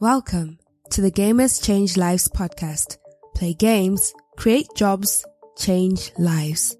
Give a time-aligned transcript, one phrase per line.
[0.00, 0.60] Welcome
[0.90, 2.98] to the Gamers Change Lives podcast.
[3.34, 6.76] Play games, create jobs, change lives.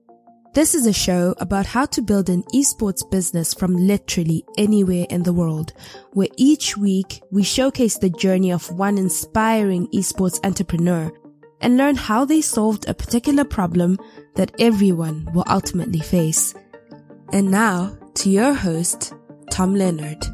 [0.55, 5.25] This is a show about how to build an esports business from literally anywhere in
[5.25, 5.73] the world,
[6.13, 11.11] where each week we showcase the journey of one inspiring esports entrepreneur
[11.61, 13.99] and learn how they solved a particular problem
[14.37, 16.55] that everyone will ultimately face.
[17.33, 19.13] And now to your host,
[19.51, 20.25] Tom Leonard.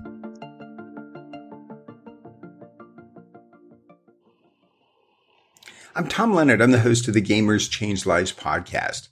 [5.96, 6.61] I'm Tom Leonard.
[6.61, 9.11] I'm the host of the Gamers Change Lives podcast.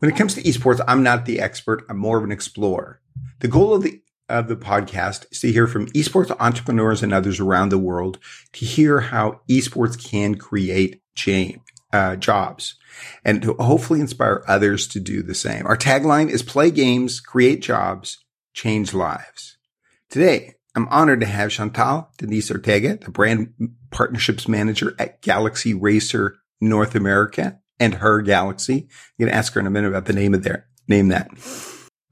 [0.00, 1.84] When it comes to esports, I'm not the expert.
[1.88, 3.00] I'm more of an explorer.
[3.38, 7.38] The goal of the of the podcast is to hear from esports entrepreneurs and others
[7.38, 8.18] around the world
[8.54, 11.60] to hear how esports can create change,
[11.92, 12.74] uh, jobs
[13.24, 15.64] and to hopefully inspire others to do the same.
[15.64, 18.18] Our tagline is play games, create jobs,
[18.52, 19.58] change lives.
[20.10, 23.54] Today, I'm honored to have Chantal Denise Ortega, the brand
[23.96, 28.88] partnerships manager at Galaxy Racer North America and her Galaxy.
[28.90, 31.30] I'm going to ask her in a minute about the name of their name that.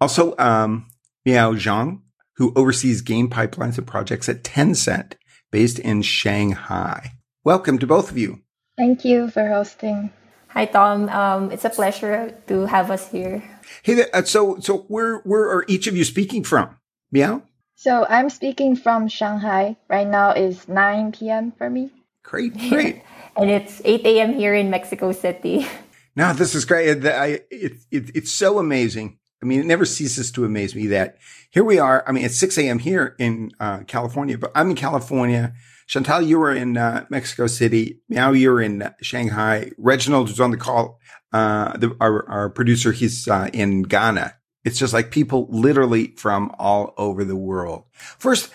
[0.00, 0.86] Also, um,
[1.26, 2.00] Miao Zhang,
[2.36, 5.12] who oversees game pipelines and projects at Tencent
[5.52, 7.12] based in Shanghai.
[7.44, 8.40] Welcome to both of you.
[8.78, 10.10] Thank you for hosting.
[10.48, 11.10] Hi, Tom.
[11.10, 13.42] Um, it's a pleasure to have us here.
[13.82, 16.78] Hey, uh, so so where where are each of you speaking from?
[17.12, 17.42] Miao.
[17.76, 19.76] So I'm speaking from Shanghai.
[19.88, 21.52] Right now is 9 p.m.
[21.52, 21.90] for me.
[22.22, 23.02] Great, great.
[23.36, 24.34] and it's 8 a.m.
[24.34, 25.66] here in Mexico City.
[26.16, 27.04] No, this is great.
[27.04, 29.18] I, it, it, it's so amazing.
[29.42, 31.18] I mean, it never ceases to amaze me that
[31.50, 32.04] here we are.
[32.06, 32.78] I mean, it's 6 a.m.
[32.78, 35.54] here in uh, California, but I'm in California.
[35.88, 38.00] Chantal, you were in uh, Mexico City.
[38.08, 39.72] Now you're in Shanghai.
[39.76, 41.00] Reginald, who's on the call,
[41.32, 44.34] uh, the, our, our producer, he's uh, in Ghana.
[44.64, 47.84] It's just like people literally from all over the world.
[47.92, 48.50] First,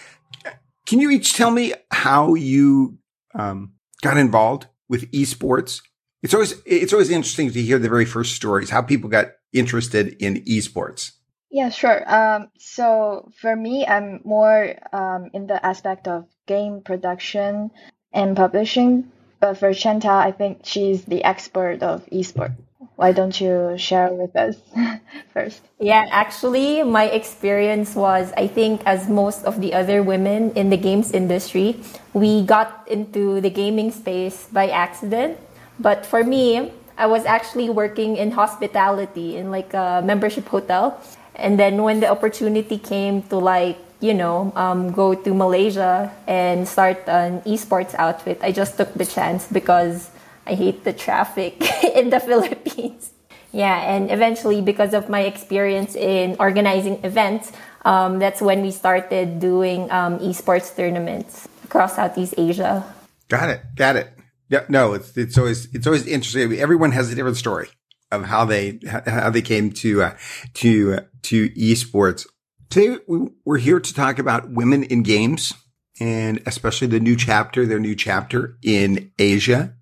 [0.85, 2.97] can you each tell me how you
[3.35, 5.81] um, got involved with esports?
[6.23, 10.15] It's always it's always interesting to hear the very first stories, how people got interested
[10.19, 11.11] in esports.
[11.51, 12.03] Yeah, sure.
[12.11, 17.71] Um, so for me, I'm more um, in the aspect of game production
[18.11, 19.11] and publishing.
[19.39, 22.57] But for Chantal, I think she's the expert of esports
[22.99, 24.59] why don't you share with us
[25.33, 25.63] first?
[25.79, 30.75] Yeah, actually, my experience was I think, as most of the other women in the
[30.75, 31.79] games industry,
[32.11, 35.39] we got into the gaming space by accident.
[35.79, 40.99] But for me, I was actually working in hospitality in like a membership hotel.
[41.35, 46.67] And then when the opportunity came to like, you know, um, go to Malaysia and
[46.67, 50.11] start an esports outfit, I just took the chance because
[50.49, 51.61] I hate the traffic
[51.95, 53.13] in the Philippines.
[53.51, 57.51] Yeah, and eventually, because of my experience in organizing events,
[57.85, 62.83] um, that's when we started doing um, esports tournaments across Southeast Asia.
[63.27, 63.61] Got it.
[63.75, 64.13] Got it.
[64.49, 66.59] Yeah, no, it's it's always it's always interesting.
[66.59, 67.69] Everyone has a different story
[68.11, 70.17] of how they how they came to uh,
[70.55, 72.27] to uh, to esports.
[72.69, 72.97] Today
[73.45, 75.53] we're here to talk about women in games
[75.99, 79.75] and especially the new chapter, their new chapter in Asia.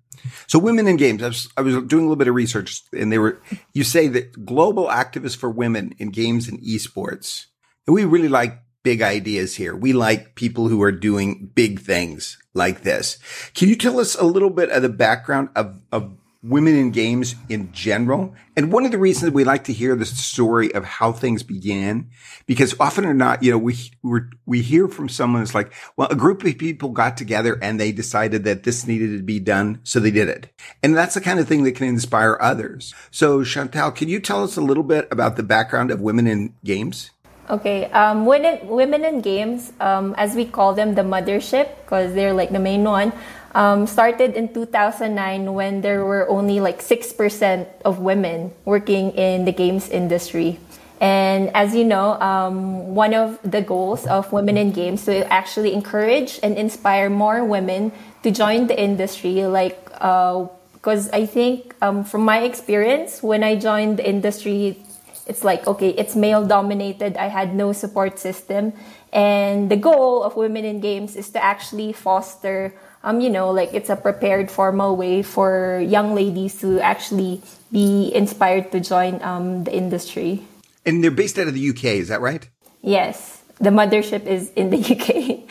[0.46, 3.12] So women in games, I was, I was, doing a little bit of research and
[3.12, 3.40] they were,
[3.72, 7.46] you say that global activists for women in games and esports.
[7.86, 9.74] And we really like big ideas here.
[9.74, 13.18] We like people who are doing big things like this.
[13.54, 16.16] Can you tell us a little bit of the background of, of
[16.48, 18.34] women in games in general.
[18.56, 22.10] And one of the reasons we like to hear the story of how things began,
[22.46, 26.08] because often or not, you know, we, we we hear from someone that's like, well,
[26.08, 29.80] a group of people got together and they decided that this needed to be done.
[29.84, 30.50] So they did it.
[30.82, 32.94] And that's the kind of thing that can inspire others.
[33.10, 36.54] So Chantal, can you tell us a little bit about the background of women in
[36.64, 37.10] games?
[37.50, 42.34] Okay, um, women, women in games, um, as we call them, the mothership, because they're
[42.34, 43.10] like the main one
[43.58, 49.52] um, started in 2009 when there were only like 6% of women working in the
[49.52, 50.60] games industry.
[51.00, 55.72] And as you know, um, one of the goals of Women in Games to actually
[55.74, 57.90] encourage and inspire more women
[58.22, 59.46] to join the industry.
[59.46, 64.82] Like, because uh, I think um, from my experience, when I joined the industry,
[65.26, 67.16] it's like, okay, it's male dominated.
[67.16, 68.72] I had no support system.
[69.12, 72.74] And the goal of Women in Games is to actually foster
[73.04, 78.12] um, you know, like it's a prepared formal way for young ladies to actually be
[78.14, 80.44] inspired to join um, the industry.
[80.84, 82.48] And they're based out of the UK, is that right?
[82.82, 85.48] Yes, the mothership is in the UK.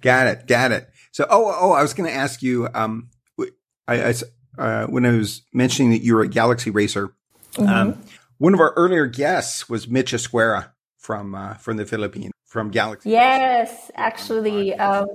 [0.00, 0.88] got it, got it.
[1.12, 2.68] So, oh, oh, I was going to ask you.
[2.74, 3.10] Um,
[3.88, 4.14] I, I
[4.58, 7.08] uh, when I was mentioning that you're a Galaxy racer,
[7.54, 7.68] mm-hmm.
[7.68, 8.02] um,
[8.38, 13.10] one of our earlier guests was Mitch Esquera from uh, from the Philippines, from Galaxy.
[13.10, 15.08] Yes, actually, um,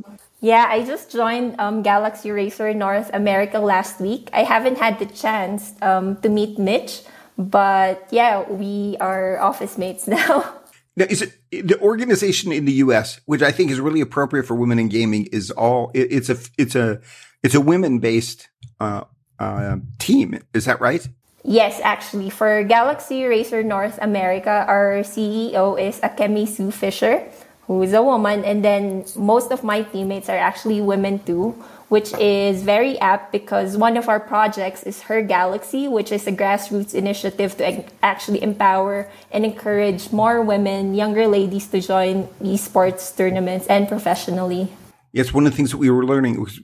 [0.43, 4.29] Yeah, I just joined um, Galaxy Racer North America last week.
[4.33, 7.03] I haven't had the chance um, to meet Mitch,
[7.37, 10.59] but yeah, we are office mates now.
[10.97, 14.55] Now, is it the organization in the U.S., which I think is really appropriate for
[14.55, 16.99] women in gaming, is all it, it's a it's a
[17.41, 18.49] it's a women based
[18.81, 19.05] uh,
[19.39, 20.37] uh, team.
[20.53, 21.07] Is that right?
[21.45, 27.23] Yes, actually, for Galaxy Racer North America, our CEO is Akemi Sue Fisher
[27.67, 31.51] who is a woman, and then most of my teammates are actually women too,
[31.87, 36.31] which is very apt because one of our projects is Her Galaxy, which is a
[36.31, 43.67] grassroots initiative to actually empower and encourage more women, younger ladies to join esports tournaments
[43.67, 44.69] and professionally.
[45.13, 46.59] Yes, one of the things that we were learning was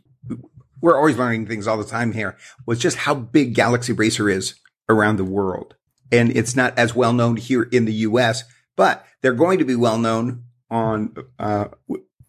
[0.81, 4.55] we're always learning things all the time here was just how big Galaxy Racer is
[4.87, 5.75] around the world.
[6.11, 8.43] And it's not as well known here in the US,
[8.75, 11.65] but they're going to be well known on uh,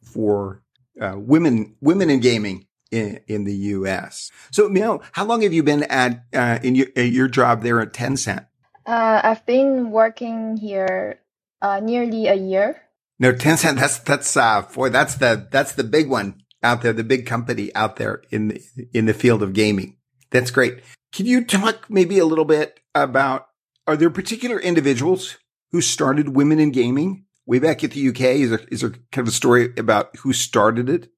[0.02, 0.62] for
[1.00, 4.30] uh, women women in gaming in, in the U.S.
[4.50, 7.80] So, you know, how long have you been at uh, in your, your job there
[7.80, 8.46] at Tencent?
[8.86, 11.20] Uh, I've been working here
[11.62, 12.82] uh, nearly a year.
[13.18, 13.76] No, Tencent.
[13.76, 17.74] That's that's uh, boy, that's the that's the big one out there, the big company
[17.74, 18.62] out there in the
[18.92, 19.98] in the field of gaming.
[20.30, 20.80] That's great.
[21.12, 23.48] Can you talk maybe a little bit about
[23.86, 25.36] are there particular individuals
[25.72, 28.20] who started women in gaming way back at the UK?
[28.20, 31.10] Is there, is there kind of a story about who started it?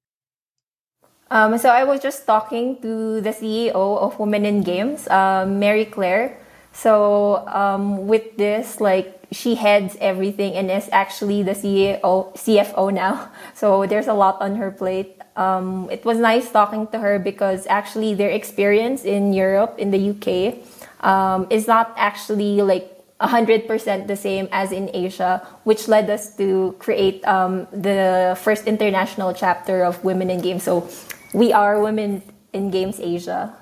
[1.31, 6.37] Um, so I was just talking to the CEO of Women in Games, um, Marie-Claire.
[6.73, 13.29] So um, with this, like she heads everything and is actually the CEO, CFO now.
[13.55, 15.21] So there's a lot on her plate.
[15.35, 20.13] Um, it was nice talking to her because actually their experience in Europe, in the
[20.13, 20.61] UK,
[21.01, 22.92] um, is not actually like
[23.23, 29.33] 100% the same as in Asia, which led us to create um, the first international
[29.33, 30.63] chapter of Women in Games.
[30.63, 30.89] So
[31.33, 32.21] we are Women
[32.51, 33.55] in Games Asia.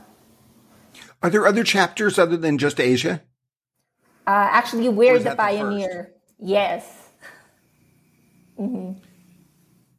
[1.21, 3.21] Are there other chapters other than just Asia?
[4.25, 6.11] Uh, actually, we're the pioneer.
[6.39, 7.09] The yes.
[8.59, 8.99] Mm-hmm.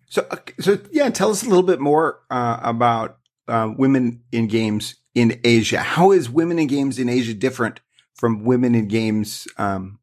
[0.08, 3.18] So, uh, so yeah, tell us a little bit more uh, about
[3.48, 5.78] uh, women in games in Asia.
[5.78, 7.80] How is women in games in Asia different
[8.22, 9.98] from Women in Games, um,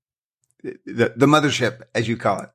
[0.59, 2.51] the the mothership, as you call it?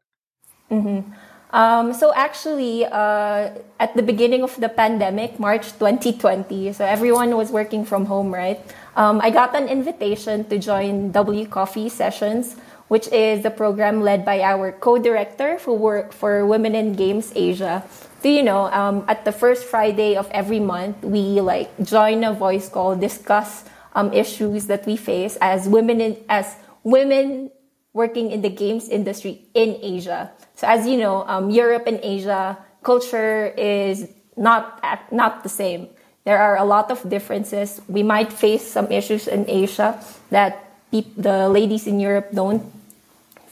[0.69, 1.09] Mm-hmm.
[1.57, 7.49] Um, so actually, uh, at the beginning of the pandemic, March 2020, so everyone was
[7.49, 8.61] working from home, right?
[8.93, 12.61] Um, I got an invitation to join W Coffee Sessions,
[12.93, 17.81] which is the program led by our co-director for work for Women in Games Asia.
[18.21, 22.37] So you know, um, at the first Friday of every month, we like join a
[22.37, 23.65] voice call, discuss
[23.95, 27.51] um, issues that we face as women in, as women
[27.93, 30.31] working in the games industry in Asia.
[30.57, 34.07] So as you know, um, Europe and Asia culture is
[34.37, 35.89] not not the same.
[36.25, 37.81] There are a lot of differences.
[37.89, 40.01] We might face some issues in Asia
[40.31, 42.63] that the ladies in Europe don't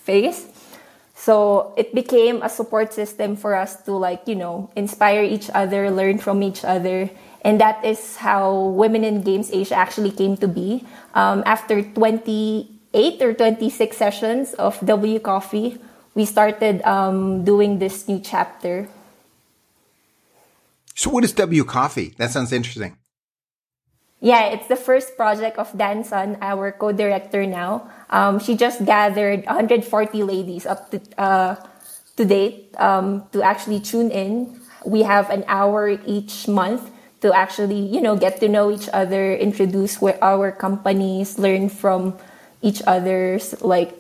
[0.05, 0.52] face.
[1.23, 5.89] So it became a support system for us to like, you know, inspire each other,
[5.89, 7.11] learn from each other,
[7.47, 10.85] and that is how Women in Games Asia actually came to be.
[11.15, 15.79] Um, after 28 or 26 sessions of W Coffee,
[16.17, 18.89] we started um, doing this new chapter.
[20.97, 22.15] So, what is W Coffee?
[22.19, 22.99] That sounds interesting.
[24.23, 27.91] Yeah, it's the first project of Dan Sun, our co-director now.
[28.09, 31.57] Um, she just gathered 140 ladies up to uh,
[32.15, 34.63] to date um, to actually tune in.
[34.87, 36.87] We have an hour each month
[37.23, 42.15] to actually, you know, get to know each other, introduce where our companies, learn from
[42.63, 43.99] each other's like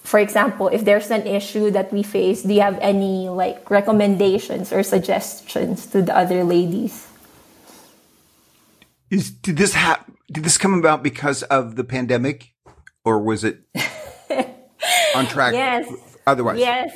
[0.00, 4.72] for example, if there's an issue that we face, do you have any like recommendations
[4.72, 7.07] or suggestions to the other ladies?
[9.10, 12.52] Is did this ha- did this come about because of the pandemic,
[13.04, 13.62] or was it
[15.14, 15.54] on track?
[15.54, 15.90] yes.
[16.26, 16.92] Otherwise, yes.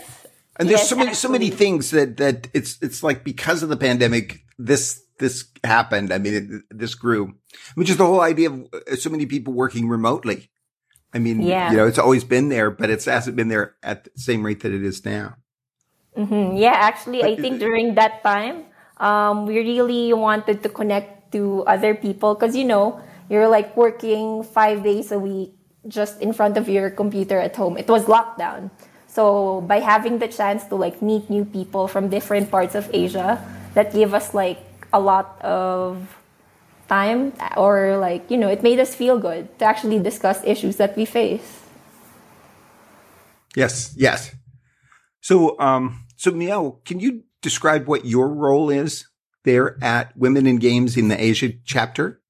[0.57, 3.71] And there's yes, so many so many things that that it's it's like because of
[3.71, 6.13] the pandemic, this this happened.
[6.13, 7.35] I mean, it, this grew,
[7.75, 10.51] which is the whole idea of uh, so many people working remotely.
[11.15, 11.71] I mean, yeah.
[11.71, 14.61] you know, it's always been there, but it hasn't been there at the same rate
[14.61, 15.37] that it is now.
[16.17, 16.57] Mm-hmm.
[16.57, 18.65] Yeah, actually, but I think during that time,
[18.99, 24.43] um, we really wanted to connect to other people because, you know, you're like working
[24.45, 25.53] five days a week
[25.89, 27.77] just in front of your computer at home.
[27.77, 28.71] It was lockdown.
[29.09, 33.43] So by having the chance to like meet new people from different parts of Asia,
[33.75, 34.59] that gave us like
[34.93, 36.17] a lot of
[36.89, 40.97] time or like you know it made us feel good to actually discuss issues that
[40.97, 41.63] we face
[43.57, 44.35] yes yes
[45.21, 49.09] so um so miao can you describe what your role is
[49.45, 52.21] there at Women in Games in the Asia chapter?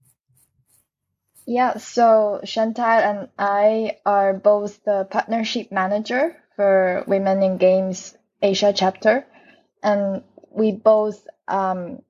[1.46, 8.72] Yeah, so Chantal and I are both the partnership manager for Women in Games Asia
[8.74, 9.26] chapter,
[9.82, 12.02] and we both um,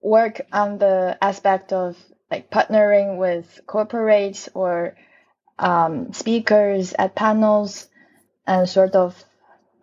[0.00, 1.96] work on the aspect of
[2.30, 4.96] like partnering with corporates or
[5.58, 7.88] um, speakers at panels
[8.46, 9.22] and sort of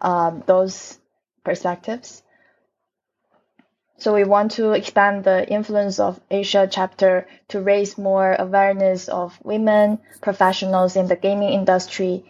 [0.01, 0.97] um, those
[1.43, 2.23] perspectives.
[3.97, 9.37] So we want to expand the influence of Asia chapter to raise more awareness of
[9.43, 12.25] women professionals in the gaming industry,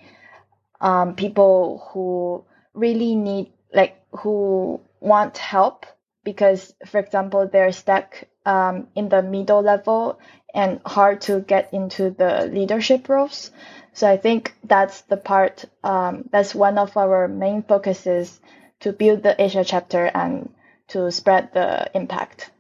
[0.80, 5.86] um, people who really need, like, who want help
[6.24, 10.20] because, for example, they're stuck um, in the middle level
[10.54, 13.52] and hard to get into the leadership roles.
[13.94, 18.40] So I think that's the part, um, that's one of our main focuses
[18.82, 20.50] to build the Asia chapter and
[20.90, 22.52] to spread the impact.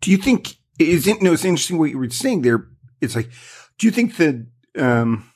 [0.00, 1.22] Do you think is it?
[1.22, 2.68] No, it's interesting what you were saying there.
[3.00, 3.30] It's like,
[3.78, 4.46] do you think that
[4.78, 5.30] um,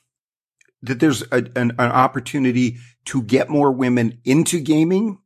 [0.83, 5.19] that there's a, an, an opportunity to get more women into gaming,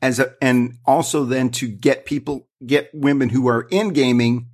[0.00, 4.46] as a, and also then to get people get women who are in gaming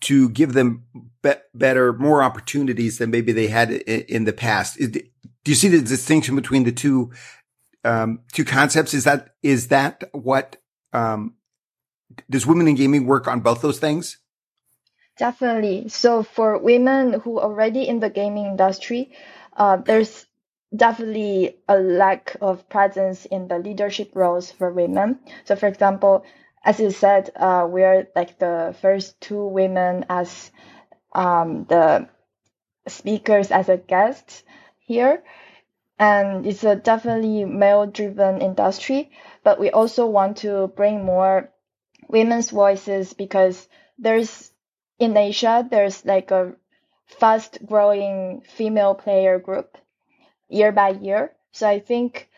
[0.00, 0.84] to give them
[1.22, 4.78] be- better, more opportunities than maybe they had in, in the past.
[4.78, 5.02] Is, do
[5.46, 7.10] you see the distinction between the two
[7.84, 8.92] um, two concepts?
[8.92, 10.56] Is that is that what
[10.92, 11.34] um,
[12.30, 14.18] does women in gaming work on both those things?
[15.18, 15.88] Definitely.
[15.88, 19.12] So for women who are already in the gaming industry,
[19.56, 20.26] uh, there's
[20.74, 25.18] definitely a lack of presence in the leadership roles for women.
[25.44, 26.24] So for example,
[26.62, 30.50] as you said, uh, we're like the first two women as
[31.12, 32.08] um, the
[32.86, 34.44] speakers as a guest
[34.78, 35.22] here.
[35.98, 39.10] And it's a definitely male driven industry,
[39.48, 41.48] but we also want to bring more
[42.06, 43.66] women's voices because
[43.98, 44.52] there's
[44.98, 46.52] in Asia, there's like a
[47.06, 49.78] fast growing female player group
[50.50, 51.32] year by year.
[51.52, 52.28] So I think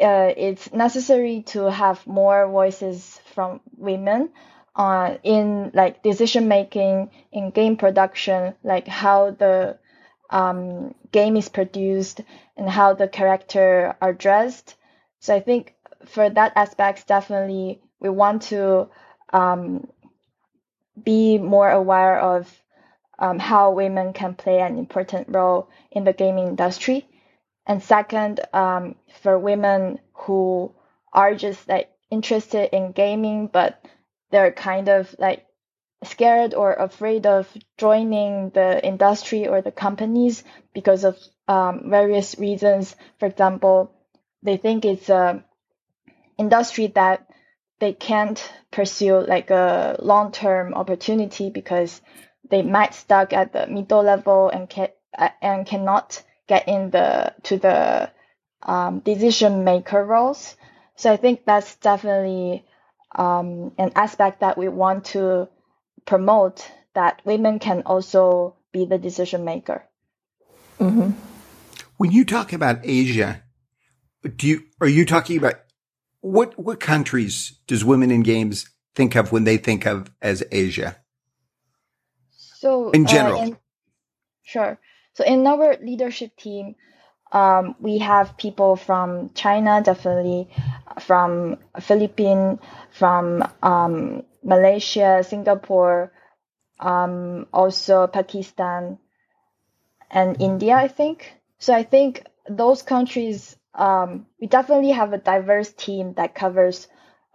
[0.00, 4.30] uh, it's necessary to have more voices from women
[4.74, 9.78] uh, in like decision making in game production, like how the
[10.30, 12.22] um, game is produced
[12.56, 14.74] and how the character are dressed.
[15.20, 18.88] So I think for that aspect, definitely we want to
[19.32, 19.86] um,
[21.02, 22.50] be more aware of
[23.18, 27.08] um, how women can play an important role in the gaming industry.
[27.66, 30.74] And second, um, for women who
[31.12, 33.84] are just like interested in gaming, but
[34.30, 35.46] they're kind of like
[36.04, 37.48] scared or afraid of
[37.78, 42.94] joining the industry or the companies because of um, various reasons.
[43.18, 43.92] For example,
[44.42, 45.44] they think it's a
[46.38, 47.26] industry that
[47.78, 52.00] they can't pursue like a long-term opportunity because
[52.50, 54.88] they might stuck at the middle level and can
[55.42, 58.10] and cannot get in the to the
[58.62, 60.56] um, decision maker roles.
[60.96, 62.64] So I think that's definitely
[63.14, 65.48] um, an aspect that we want to
[66.04, 69.84] promote that women can also be the decision maker.
[70.78, 71.10] Mm-hmm.
[71.96, 73.42] When you talk about Asia,
[74.36, 75.54] do you are you talking about
[76.26, 80.96] what what countries does women in games think of when they think of as Asia?
[82.36, 83.58] So in general, uh, in,
[84.42, 84.78] sure.
[85.14, 86.74] So in our leadership team,
[87.30, 90.48] um, we have people from China, definitely
[91.00, 92.58] from Philippines,
[92.90, 96.12] from um, Malaysia, Singapore,
[96.80, 98.98] um, also Pakistan
[100.10, 101.32] and India, I think.
[101.58, 106.88] So I think those countries, um, we definitely have a diverse team that covers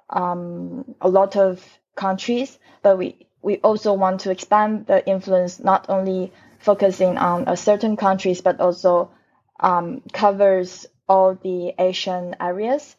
[0.09, 1.63] um, a lot of
[1.95, 7.57] countries, but we, we also want to expand the influence, not only focusing on a
[7.57, 9.11] certain countries, but also
[9.59, 12.95] um, covers all the Asian areas.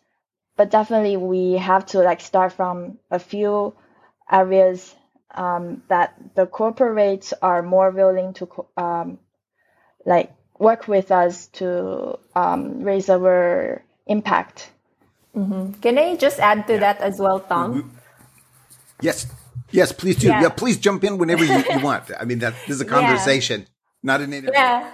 [0.56, 3.74] But definitely we have to like start from a few
[4.30, 4.94] areas
[5.34, 9.18] um, that the corporates are more willing to um,
[10.04, 10.32] like
[10.62, 14.70] work with us to um, raise our impact.
[15.34, 15.80] Mm-hmm.
[15.82, 16.80] Can I just add to yeah.
[16.86, 17.90] that as well, Tom?
[19.00, 19.26] Yes,
[19.72, 20.28] yes, please do.
[20.28, 22.04] Yeah, yeah please jump in whenever you, you, want.
[22.14, 24.06] I mean, that this is a conversation, yeah.
[24.06, 24.54] not an interview.
[24.54, 24.86] Yeah.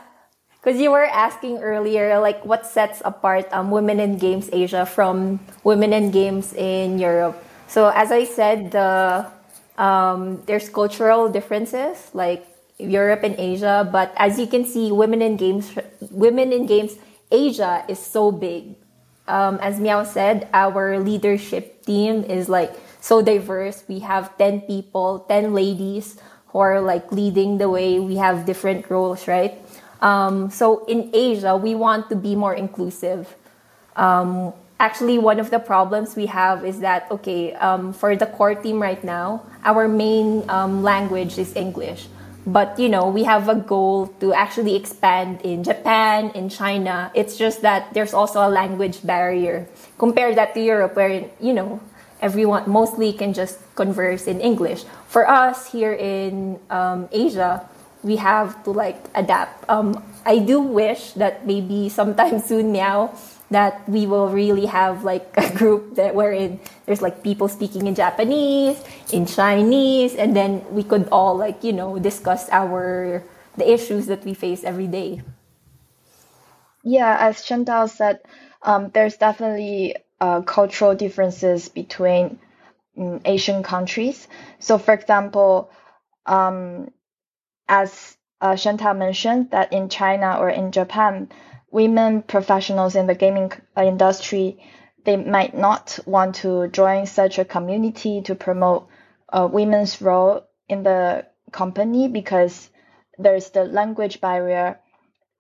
[0.59, 5.39] Because you were asking earlier, like what sets apart um, Women in Games Asia from
[5.63, 7.37] Women in Games in Europe.
[7.69, 9.29] So as I said, the
[9.77, 12.45] um, there's cultural differences like
[12.79, 15.75] Europe and Asia, but as you can see, Women in Games,
[16.11, 16.95] Women in Games
[17.31, 18.77] Asia is so big.
[19.27, 23.85] Um, as Miao said, our leadership team is like so diverse.
[23.89, 26.17] We have 10 people, 10 ladies
[26.49, 28.01] who are like leading the way.
[28.01, 29.59] We have different roles, right?
[30.01, 33.35] Um, so in Asia, we want to be more inclusive.
[33.97, 38.55] Um, actually, one of the problems we have is that, okay, um, for the core
[38.55, 42.07] team right now, our main um, language is English.
[42.49, 47.13] But, you know, we have a goal to actually expand in Japan, in China.
[47.13, 49.69] It's just that there's also a language barrier.
[49.99, 51.79] Compare that to Europe where, you know,
[52.23, 54.85] everyone mostly can just converse in English.
[55.09, 57.69] For us here in um, Asia,
[58.03, 59.69] we have to like adapt.
[59.69, 63.13] Um, I do wish that maybe sometime soon now
[63.51, 67.95] that we will really have like a group that wherein there's like people speaking in
[67.95, 73.23] Japanese, in Chinese, and then we could all like you know discuss our
[73.57, 75.23] the issues that we face every day.
[76.85, 78.21] Yeah, as Chantal said,
[78.63, 82.39] um, there's definitely uh, cultural differences between
[82.97, 84.29] um, Asian countries.
[84.59, 85.71] So, for example,
[86.27, 86.91] um,
[87.69, 91.29] as uh, Chantal mentioned, that in China or in Japan,
[91.71, 94.59] women professionals in the gaming industry
[95.05, 98.89] they might not want to join such a community to promote
[99.31, 102.69] uh, women's role in the company because
[103.19, 104.79] there's the language barrier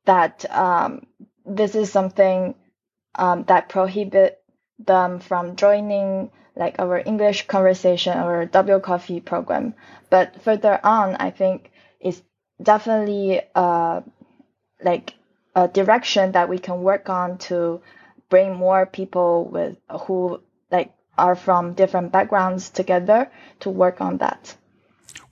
[0.06, 1.06] that um,
[1.44, 2.54] this is something
[3.14, 4.40] um, that prohibit
[4.78, 9.74] them from joining like our English conversation or W coffee program.
[10.10, 11.70] But further on, I think
[12.00, 12.22] it's
[12.62, 14.00] definitely uh,
[14.82, 15.14] like
[15.58, 17.80] a direction that we can work on to
[18.28, 24.54] bring more people with who like are from different backgrounds together to work on that.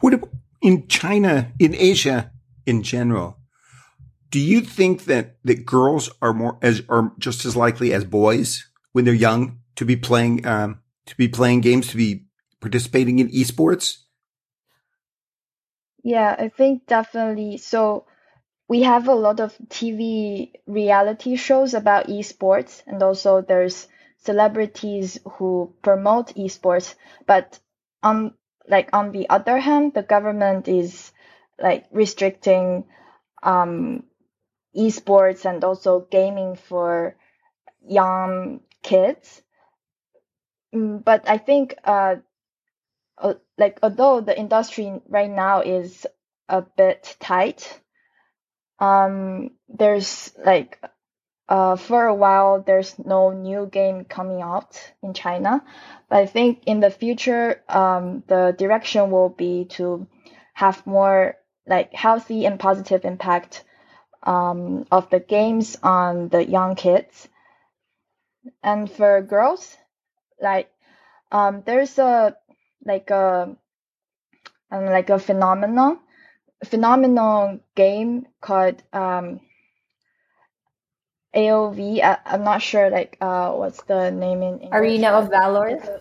[0.00, 0.14] What
[0.60, 2.32] in China, in Asia
[2.64, 3.38] in general?
[4.30, 8.66] Do you think that that girls are more as are just as likely as boys
[8.92, 12.26] when they're young to be playing um, to be playing games to be
[12.60, 13.98] participating in esports?
[16.02, 17.58] Yeah, I think definitely.
[17.58, 18.05] So
[18.68, 25.74] we have a lot of TV reality shows about esports, and also there's celebrities who
[25.82, 26.94] promote esports.
[27.26, 27.58] But
[28.02, 28.34] on
[28.68, 31.12] like on the other hand, the government is
[31.60, 32.84] like restricting
[33.42, 34.04] um,
[34.76, 37.16] esports and also gaming for
[37.88, 39.42] young kids.
[40.74, 42.16] Mm, but I think uh,
[43.18, 46.06] uh, like although the industry right now is
[46.48, 47.80] a bit tight
[48.78, 50.78] um, there's like
[51.48, 55.64] uh, for a while there's no new game coming out in China,
[56.08, 60.06] but I think in the future um, the direction will be to
[60.54, 61.36] have more
[61.66, 63.64] like healthy and positive impact
[64.22, 67.28] um, of the games on the young kids.
[68.62, 69.76] And for girls,
[70.40, 70.70] like
[71.32, 72.36] um, there's a
[72.84, 73.56] like a
[74.70, 75.98] um, like a phenomenon
[76.64, 79.40] phenomenal game called um,
[81.34, 82.02] AOV.
[82.02, 84.70] I, am not sure like uh, what's the name in English.
[84.72, 86.00] Arena of Valor.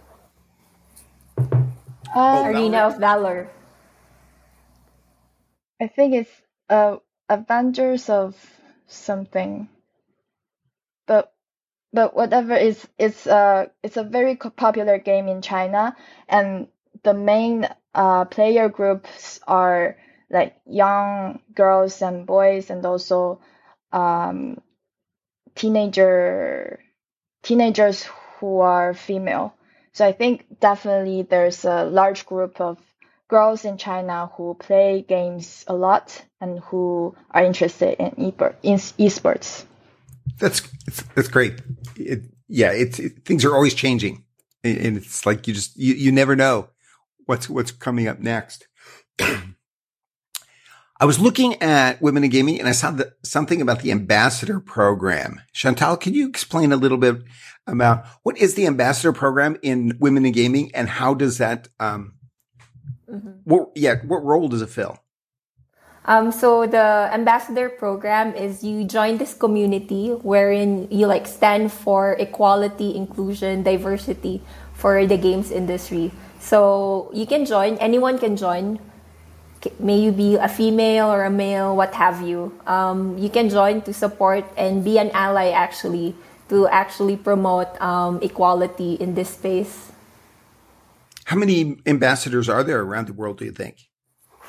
[2.15, 3.49] Uh, Arena of Valor.
[5.81, 6.31] I think it's
[6.69, 6.97] uh,
[7.29, 8.35] Avengers of
[8.87, 9.67] something.
[11.07, 11.33] But
[11.93, 15.95] but whatever is it's uh it's a very popular game in China
[16.27, 16.67] and
[17.03, 19.97] the main uh player groups are
[20.29, 23.39] like young girls and boys and also
[23.91, 24.61] um,
[25.55, 26.79] teenager
[27.43, 28.07] teenagers
[28.39, 29.53] who are female.
[29.93, 32.77] So I think definitely there's a large group of
[33.27, 39.65] girls in China who play games a lot and who are interested in esports.
[40.39, 40.61] That's
[41.15, 41.61] that's great.
[41.95, 44.25] It, yeah, it's it, things are always changing,
[44.63, 46.69] and it's like you just you, you never know
[47.25, 48.67] what's what's coming up next.
[50.97, 54.61] I was looking at women in gaming and I saw the, something about the ambassador
[54.61, 55.41] program.
[55.51, 57.17] Chantal, can you explain a little bit
[57.67, 62.15] about what is the ambassador program in women in gaming and how does that, um,
[63.11, 63.31] mm-hmm.
[63.43, 64.99] what, yeah, what role does it fill?
[66.05, 72.13] Um, so the ambassador program is you join this community wherein you like stand for
[72.13, 74.41] equality, inclusion, diversity
[74.73, 76.13] for the games industry.
[76.39, 78.79] So you can join, anyone can join
[79.79, 82.51] may you be a female or a male, what have you.
[82.67, 86.15] Um, you can join to support and be an ally actually
[86.49, 89.91] to actually promote um, equality in this space.
[91.25, 93.89] How many ambassadors are there around the world, do you think?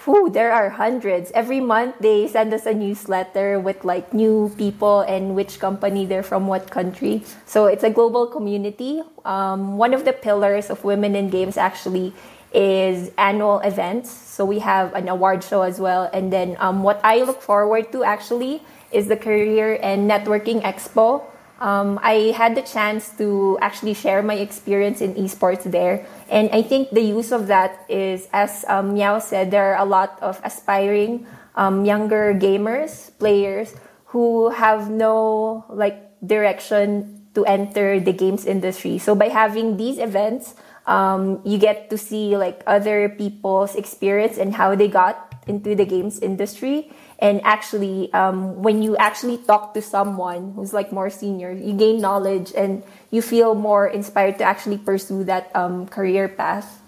[0.06, 1.32] whew, there are hundreds.
[1.34, 6.22] Every month they send us a newsletter with like new people and which company they're
[6.22, 7.24] from, what country.
[7.44, 9.02] So it's a global community.
[9.24, 12.14] Um, one of the pillars of Women in Games actually
[12.56, 14.10] is annual events.
[14.10, 16.08] So we have an award show as well.
[16.12, 21.22] And then um, what I look forward to actually is the Career and Networking Expo.
[21.60, 26.06] Um, I had the chance to actually share my experience in esports there.
[26.28, 29.88] And I think the use of that is, as um, Miao said, there are a
[29.88, 33.74] lot of aspiring um, younger gamers, players
[34.16, 38.96] who have no like direction to enter the games industry.
[38.98, 40.54] So by having these events,
[40.86, 45.84] um, you get to see like other people's experience and how they got into the
[45.84, 46.90] games industry.
[47.18, 52.00] And actually um, when you actually talk to someone who's like more senior you gain
[52.00, 56.82] knowledge and you feel more inspired to actually pursue that um, career path.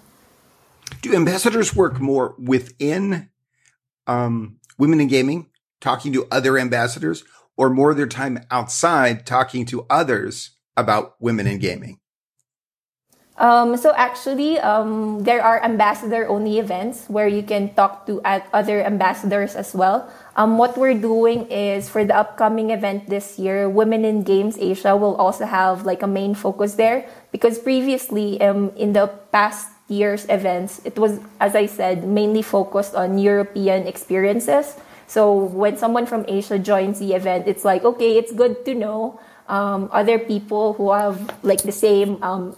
[1.01, 3.29] Do ambassadors work more within
[4.07, 5.47] um, women in gaming
[5.81, 7.23] talking to other ambassadors
[7.57, 11.98] or more of their time outside talking to others about women in gaming
[13.39, 18.21] um, so actually, um, there are ambassador-only events where you can talk to
[18.53, 20.11] other ambassadors as well.
[20.35, 24.95] Um, what we're doing is for the upcoming event this year, Women in Games Asia
[24.97, 30.25] will also have like a main focus there because previously, um, in the past year's
[30.27, 34.75] events, it was, as I said, mainly focused on European experiences.
[35.07, 39.19] So when someone from Asia joins the event, it's like okay, it's good to know
[39.47, 42.55] um, other people who have like the same um,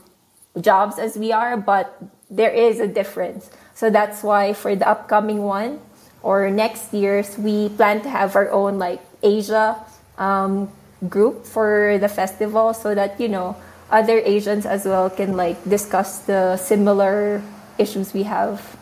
[0.59, 3.49] jobs as we are, but there is a difference.
[3.73, 5.79] So that's why for the upcoming one
[6.23, 9.77] or next year's, we plan to have our own like Asia
[10.17, 10.69] um,
[11.07, 13.55] group for the festival so that, you know,
[13.89, 17.41] other Asians as well can like discuss the similar
[17.77, 18.77] issues we have.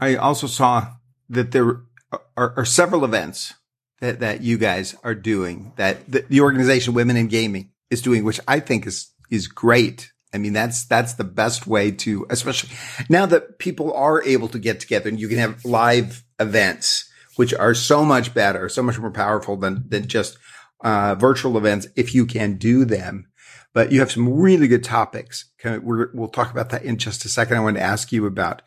[0.00, 0.98] I also saw
[1.28, 1.80] that there
[2.36, 3.54] are, are several events
[4.00, 8.24] that, that you guys are doing that the, the organization Women in Gaming is doing,
[8.24, 10.10] which I think is, is great.
[10.34, 12.70] I mean, that's, that's the best way to, especially
[13.08, 17.52] now that people are able to get together and you can have live events, which
[17.52, 20.38] are so much better, so much more powerful than, than just,
[20.82, 23.28] uh, virtual events if you can do them.
[23.74, 25.50] But you have some really good topics.
[25.64, 27.56] we will talk about that in just a second.
[27.56, 28.62] I wanted to ask you about,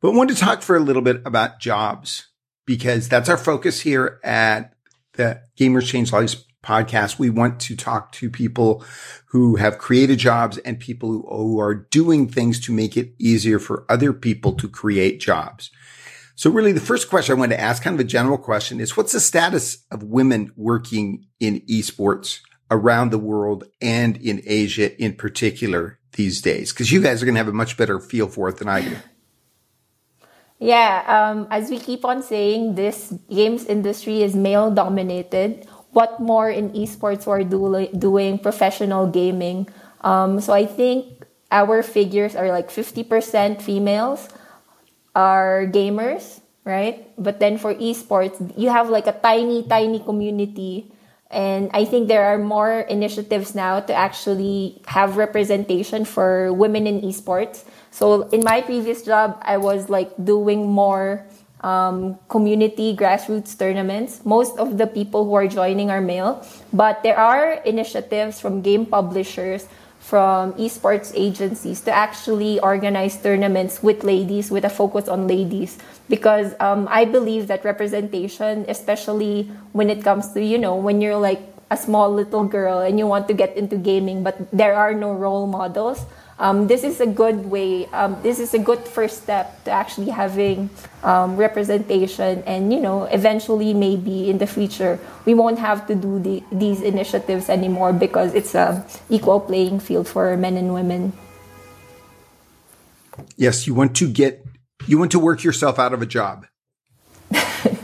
[0.00, 2.28] but I wanted to talk for a little bit about jobs
[2.66, 4.74] because that's our focus here at
[5.14, 8.84] the Gamers Change Lives podcast, we want to talk to people
[9.26, 13.58] who have created jobs and people who, who are doing things to make it easier
[13.58, 15.70] for other people to create jobs.
[16.34, 18.96] So really the first question I want to ask, kind of a general question is
[18.96, 25.14] what's the status of women working in esports around the world and in Asia in
[25.14, 26.72] particular these days?
[26.72, 28.80] Cause you guys are going to have a much better feel for it than I
[28.80, 28.96] do.
[30.58, 36.50] Yeah, um, as we keep on saying, this games industry is male dominated what more
[36.50, 39.68] in esports we're do- doing professional gaming.
[40.02, 44.28] Um, so I think our figures are like 50% females
[45.14, 47.10] are gamers, right?
[47.18, 50.92] But then for esports, you have like a tiny, tiny community.
[51.30, 57.00] And I think there are more initiatives now to actually have representation for women in
[57.02, 57.64] esports.
[57.90, 61.26] So in my previous job, I was like doing more
[61.60, 64.24] um, community grassroots tournaments.
[64.24, 68.86] Most of the people who are joining are male, but there are initiatives from game
[68.86, 69.68] publishers,
[70.00, 76.54] from esports agencies to actually organize tournaments with ladies with a focus on ladies because
[76.58, 81.40] um, I believe that representation, especially when it comes to, you know, when you're like
[81.70, 85.12] a small little girl and you want to get into gaming, but there are no
[85.12, 86.04] role models
[86.40, 87.84] um, this is a good way.
[87.92, 90.70] Um, this is a good first step to actually having
[91.04, 96.18] um, representation, and you know, eventually, maybe in the future, we won't have to do
[96.18, 101.12] the, these initiatives anymore because it's a equal playing field for men and women.
[103.36, 104.42] Yes, you want to get
[104.86, 106.46] you want to work yourself out of a job.
[107.30, 107.76] you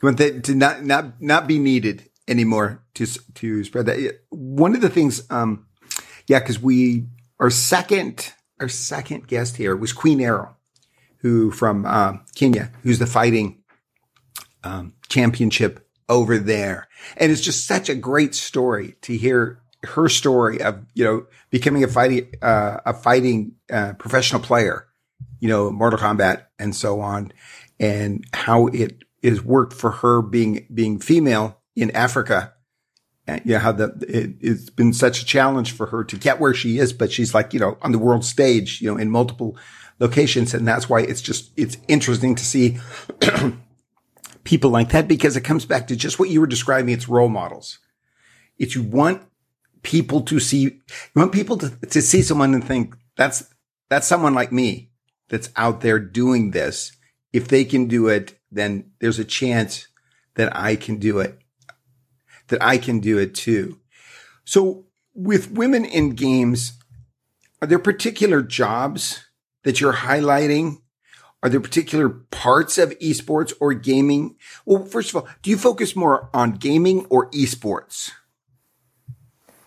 [0.00, 3.04] want that to not not not be needed anymore to
[3.34, 4.20] to spread that.
[4.30, 5.28] One of the things.
[5.28, 5.66] Um,
[6.26, 7.06] yeah, because we
[7.38, 10.56] our second our second guest here was Queen Arrow,
[11.18, 13.62] who from uh, Kenya, who's the fighting
[14.64, 20.60] um, championship over there, and it's just such a great story to hear her story
[20.62, 24.86] of you know becoming a fighting uh, a fighting uh, professional player,
[25.40, 27.32] you know, Mortal Kombat and so on,
[27.80, 32.51] and how it is worked for her being being female in Africa
[33.26, 36.78] yeah, how that it, it's been such a challenge for her to get where she
[36.78, 39.56] is, but she's like, you know, on the world stage, you know, in multiple
[40.00, 40.54] locations.
[40.54, 42.78] And that's why it's just, it's interesting to see
[44.44, 46.92] people like that because it comes back to just what you were describing.
[46.92, 47.78] It's role models.
[48.58, 49.22] If you want
[49.82, 50.80] people to see, you
[51.14, 53.44] want people to, to see someone and think that's,
[53.88, 54.90] that's someone like me
[55.28, 56.92] that's out there doing this.
[57.32, 59.86] If they can do it, then there's a chance
[60.34, 61.41] that I can do it
[62.48, 63.78] that I can do it too.
[64.44, 66.72] So with women in games,
[67.60, 69.26] are there particular jobs
[69.62, 70.78] that you're highlighting?
[71.42, 74.36] Are there particular parts of esports or gaming?
[74.64, 78.12] Well, first of all, do you focus more on gaming or esports?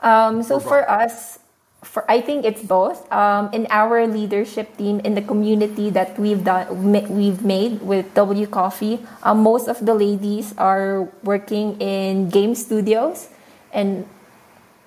[0.01, 1.39] Um, so for us,
[1.85, 3.05] for I think it's both.
[3.13, 8.47] Um, in our leadership team, in the community that we've done, we've made with W
[8.47, 13.29] Coffee, um, most of the ladies are working in game studios,
[13.71, 14.03] and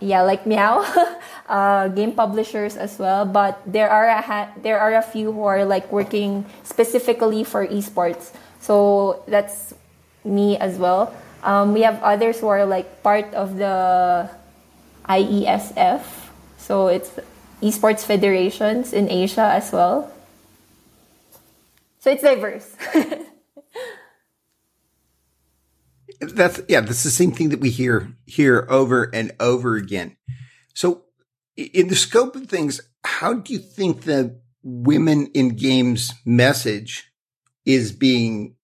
[0.01, 0.85] yeah, like Miao,
[1.49, 3.25] uh, game publishers as well.
[3.25, 7.67] But there are a ha- there are a few who are like working specifically for
[7.67, 8.35] esports.
[8.61, 9.73] So that's
[10.25, 11.15] me as well.
[11.47, 14.29] Um, we have others who are like part of the
[15.09, 16.18] IESF
[16.69, 17.11] so it's
[17.63, 20.13] esports federations in Asia as well.
[21.99, 22.77] So it's diverse.
[26.21, 30.19] that's yeah, that's the same thing that we hear here over and over again.
[30.75, 31.05] So
[31.57, 37.11] in the scope of things, how do you think the women in games message
[37.65, 38.57] is being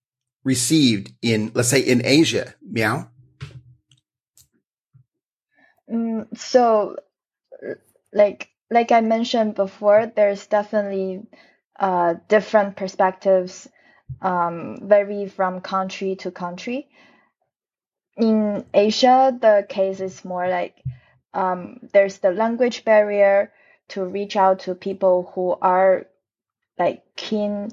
[0.43, 2.53] received in let's say in Asia?
[2.61, 3.09] Miao.
[5.89, 6.97] Mm, so
[8.15, 11.27] like like I mentioned before, there's definitely
[11.79, 13.69] uh, different perspectives
[14.21, 16.87] um, vary from country to country.
[18.17, 20.81] In Asia, the case is more like
[21.33, 23.51] um, there's the language barrier
[23.89, 26.07] to reach out to people who are
[26.79, 27.69] like keen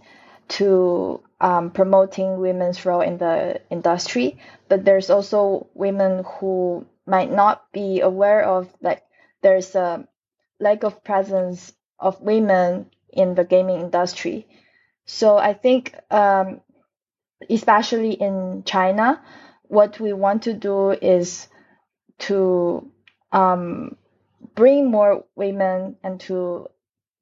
[0.48, 7.72] to um, promoting women's role in the industry, but there's also women who might not
[7.72, 9.02] be aware of like
[9.42, 10.06] there's a
[10.62, 14.46] lack of presence of women in the gaming industry.
[15.04, 16.60] So I think, um,
[17.50, 19.20] especially in China,
[19.64, 21.48] what we want to do is
[22.20, 22.90] to
[23.32, 23.96] um,
[24.54, 26.68] bring more women and to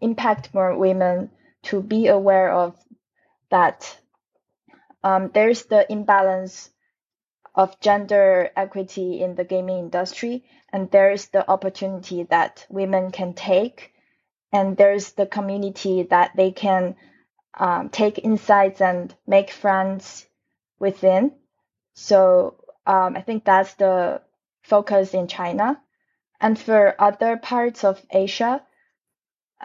[0.01, 1.31] impact more women
[1.63, 2.77] to be aware of
[3.51, 3.99] that
[5.03, 6.71] um, there's the imbalance
[7.61, 10.43] of gender equity in the gaming industry
[10.73, 13.93] and there's the opportunity that women can take
[14.51, 16.97] and there's the community that they can
[17.59, 20.27] um, take insights and make friends
[20.79, 21.33] within.
[21.93, 22.55] So
[22.87, 24.23] um, i think that's the
[24.63, 25.79] focus in china.
[26.41, 28.63] And for other parts of asia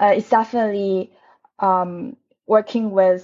[0.01, 1.13] uh, it's definitely
[1.59, 3.23] um, working with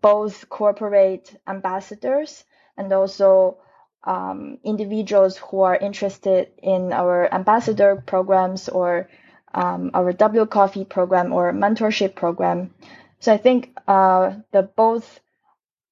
[0.00, 2.44] both corporate ambassadors
[2.80, 3.58] and also
[4.04, 9.08] um, individuals who are interested in our ambassador programs or
[9.52, 12.72] um, our W Coffee program or mentorship program.
[13.18, 15.20] So I think uh, the both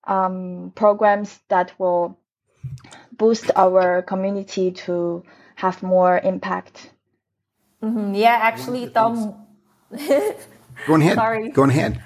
[0.05, 2.19] um, programs that will
[3.13, 5.25] boost our community to
[5.57, 6.91] have more impact.
[7.83, 8.15] Mm-hmm.
[8.15, 9.47] Yeah, actually, Tom.
[10.87, 11.17] Go ahead.
[11.17, 11.51] Sorry.
[11.51, 12.03] Go ahead.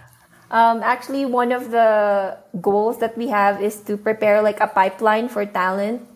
[0.53, 5.29] Um, actually, one of the goals that we have is to prepare like a pipeline
[5.29, 6.07] for talent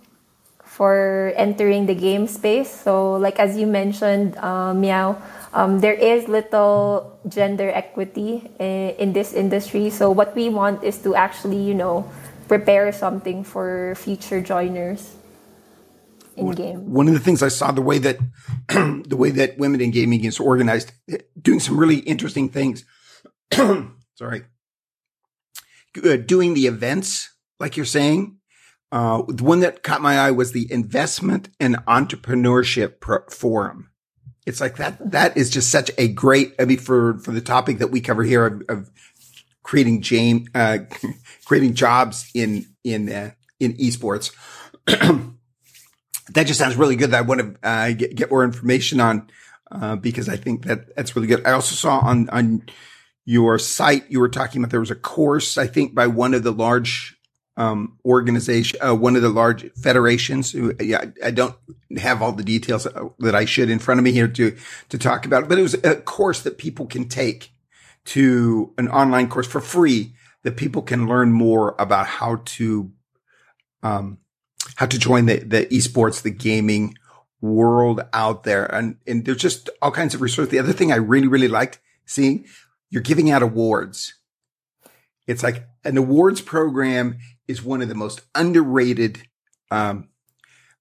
[0.60, 2.68] for entering the game space.
[2.68, 5.16] So, like as you mentioned, uh, Miao,
[5.54, 9.88] um, there is little gender equity in, in this industry.
[9.88, 12.04] So, what we want is to actually, you know,
[12.46, 15.16] prepare something for future joiners
[16.36, 16.92] in game.
[16.92, 18.18] One of the things I saw the way that
[18.68, 20.92] the way that women in gaming is organized,
[21.40, 22.84] doing some really interesting things.
[24.16, 24.42] sorry,
[26.04, 28.38] uh, doing the events, like you're saying.
[28.92, 33.90] Uh, the one that caught my eye was the investment and entrepreneurship pro- forum.
[34.46, 37.78] It's like that, that is just such a great, I mean, for, for the topic
[37.78, 38.90] that we cover here of, of
[39.64, 40.78] creating James, uh,
[41.44, 44.32] creating jobs in, in, uh, in esports.
[44.86, 47.10] that just sounds really good.
[47.10, 49.28] That I want to, uh, get, get more information on,
[49.72, 51.44] uh, because I think that that's really good.
[51.44, 52.62] I also saw on, on,
[53.26, 56.44] your site, you were talking about there was a course, I think, by one of
[56.44, 57.18] the large
[57.58, 60.54] um, organization, uh, one of the large federations.
[60.80, 61.54] Yeah, I don't
[61.98, 62.86] have all the details
[63.18, 64.56] that I should in front of me here to
[64.88, 67.52] to talk about it, but it was a course that people can take
[68.06, 72.92] to an online course for free that people can learn more about how to
[73.82, 74.18] um,
[74.76, 76.96] how to join the, the esports, the gaming
[77.40, 78.66] world out there.
[78.66, 80.50] And, and there's just all kinds of resources.
[80.50, 82.46] The other thing I really, really liked seeing,
[82.90, 84.14] you're giving out awards.
[85.26, 87.18] It's like an awards program
[87.48, 89.22] is one of the most underrated,
[89.70, 90.08] um,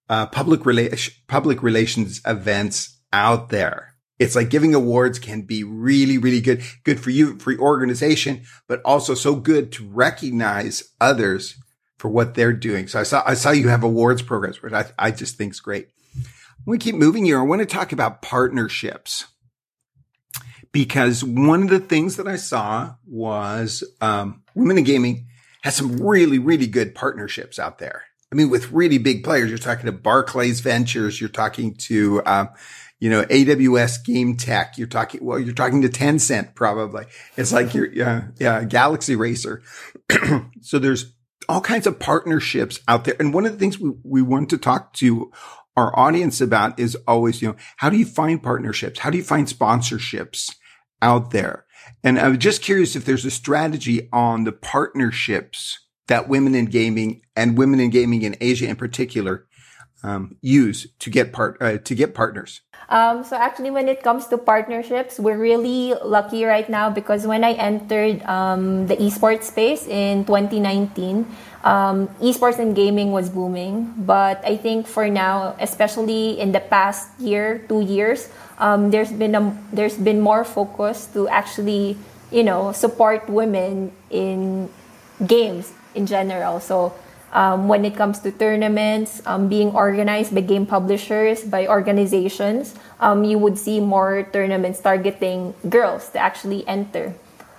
[0.08, 3.94] uh, public rela- public relations events out there.
[4.18, 8.42] It's like giving awards can be really, really good, good for you, for your organization,
[8.66, 11.60] but also so good to recognize others
[11.98, 12.88] for what they're doing.
[12.88, 15.60] So I saw, I saw you have awards programs, which I, I just think is
[15.60, 15.88] great.
[16.64, 17.38] We keep moving here.
[17.38, 19.26] I want to talk about partnerships
[20.76, 25.28] because one of the things that I saw was, um, women in gaming
[25.62, 28.02] has some really, really good partnerships out there.
[28.30, 32.50] I mean, with really big players, you're talking to Barclays Ventures, you're talking to, um,
[33.00, 34.76] you know, AWS Game Tech.
[34.76, 37.06] You're talking, well, you're talking to Tencent probably.
[37.38, 39.62] It's like you're, yeah, yeah, Galaxy Racer.
[40.60, 41.10] so there's
[41.48, 43.16] all kinds of partnerships out there.
[43.18, 45.32] And one of the things we, we want to talk to
[45.74, 48.98] our audience about is always, you know, how do you find partnerships?
[48.98, 50.54] How do you find sponsorships
[51.02, 51.66] out there?
[52.02, 57.22] And I'm just curious if there's a strategy on the partnerships that women in gaming
[57.34, 59.46] and women in gaming in Asia in particular
[60.02, 62.60] um, use to get part uh, to get partners?
[62.88, 67.42] Um, so actually, when it comes to partnerships, we're really lucky right now because when
[67.42, 71.26] I entered um, the esports space in 2019,
[71.64, 73.92] um, esports and gaming was booming.
[73.98, 78.28] But I think for now, especially in the past year, two years,
[78.58, 81.96] um, there's been a, there's been more focus to actually
[82.30, 84.68] you know support women in
[85.26, 86.60] games in general.
[86.60, 86.94] So
[87.36, 93.24] um, when it comes to tournaments um, being organized by game publishers, by organizations, um,
[93.24, 97.12] you would see more tournaments targeting girls to actually enter.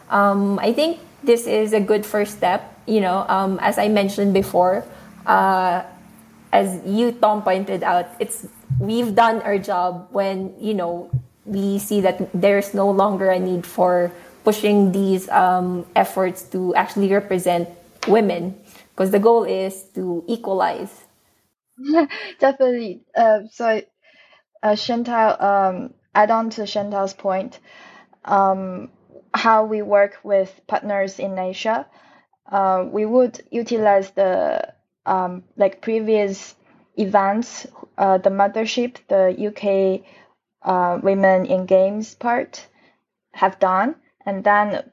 [0.10, 2.74] Um, I think this is a good first step.
[2.88, 4.84] You know, um, as I mentioned before,
[5.28, 5.84] uh,
[6.52, 8.48] as you Tom pointed out, it's
[8.80, 11.12] we've done our job when you know
[11.46, 14.12] we see that there's no longer a need for
[14.44, 17.70] pushing these um, efforts to actually represent
[18.08, 18.56] women
[18.98, 21.06] because the goal is to equalize.
[22.40, 23.04] Definitely.
[23.16, 23.82] Uh, so,
[24.64, 27.60] uh, Chantal, um, add on to Chantal's point,
[28.26, 28.90] um,
[29.34, 31.88] how we work with partners in Asia,
[32.52, 34.74] uh, we would utilize the
[35.06, 36.56] um, like previous
[36.98, 40.04] events, uh, the mothership, the UK
[40.64, 42.68] uh, women in games part
[43.34, 44.92] have done, and then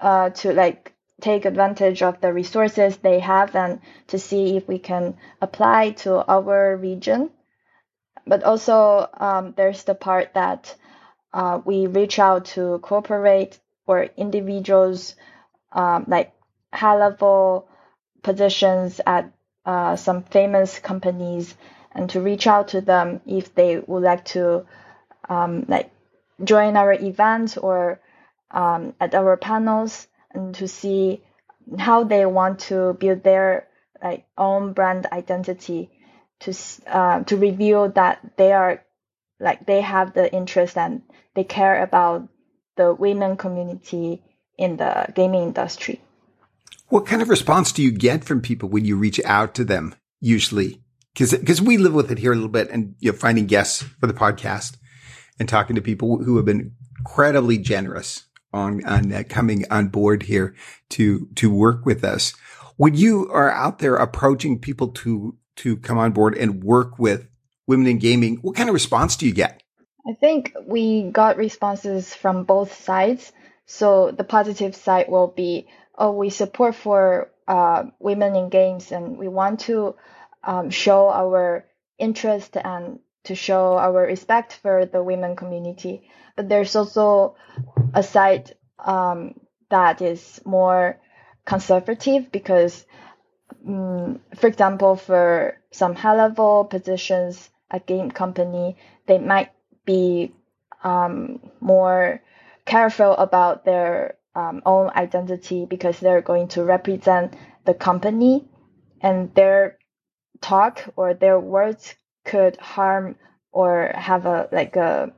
[0.00, 4.78] uh, to like take advantage of the resources they have and to see if we
[4.78, 7.30] can apply to our region.
[8.26, 10.74] But also, um, there's the part that
[11.32, 15.14] uh, we reach out to corporate or individuals,
[15.72, 16.32] um, like
[16.72, 17.68] high level
[18.22, 19.32] positions at
[19.64, 21.54] uh, some famous companies,
[21.92, 24.66] and to reach out to them if they would like to,
[25.28, 25.90] um, like
[26.44, 28.00] join our events or
[28.50, 30.08] um, at our panels
[30.54, 31.22] to see
[31.78, 33.66] how they want to build their
[34.02, 35.90] like own brand identity
[36.40, 36.54] to
[36.86, 38.84] uh, to reveal that they are
[39.40, 41.02] like they have the interest and
[41.34, 42.28] they care about
[42.76, 44.22] the women community
[44.58, 46.00] in the gaming industry.
[46.88, 49.94] What kind of response do you get from people when you reach out to them
[50.20, 50.82] usually?
[51.16, 53.82] Cause, cause we live with it here a little bit and you know, finding guests
[53.82, 54.76] for the podcast
[55.38, 60.22] and talking to people who have been incredibly generous on, on uh, coming on board
[60.22, 60.54] here
[60.90, 62.32] to, to work with us.
[62.76, 67.26] When you are out there approaching people to, to come on board and work with
[67.66, 69.62] women in gaming, what kind of response do you get?
[70.08, 73.32] I think we got responses from both sides.
[73.66, 75.66] So the positive side will be,
[75.98, 79.96] oh, we support for uh, women in games and we want to
[80.44, 81.66] um, show our
[81.98, 86.08] interest and to show our respect for the women community.
[86.36, 87.36] But there's also
[87.94, 89.34] a side um,
[89.70, 90.98] that is more
[91.44, 92.84] conservative because,
[93.66, 99.50] um, for example, for some high level positions at game company, they might
[99.84, 100.32] be
[100.84, 102.20] um, more
[102.64, 107.34] careful about their um, own identity because they're going to represent
[107.64, 108.44] the company
[109.00, 109.78] and their
[110.40, 111.94] talk or their words
[112.26, 113.14] could harm
[113.52, 115.12] or have a like a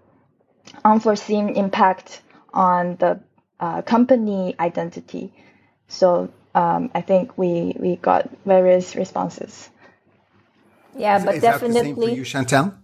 [0.84, 3.18] unforeseen impact on the
[3.60, 5.32] uh, company identity.
[5.88, 9.70] So um, I think we we got various responses.
[10.96, 12.12] Yeah, is, but is definitely.
[12.12, 12.74] for you, Chantal?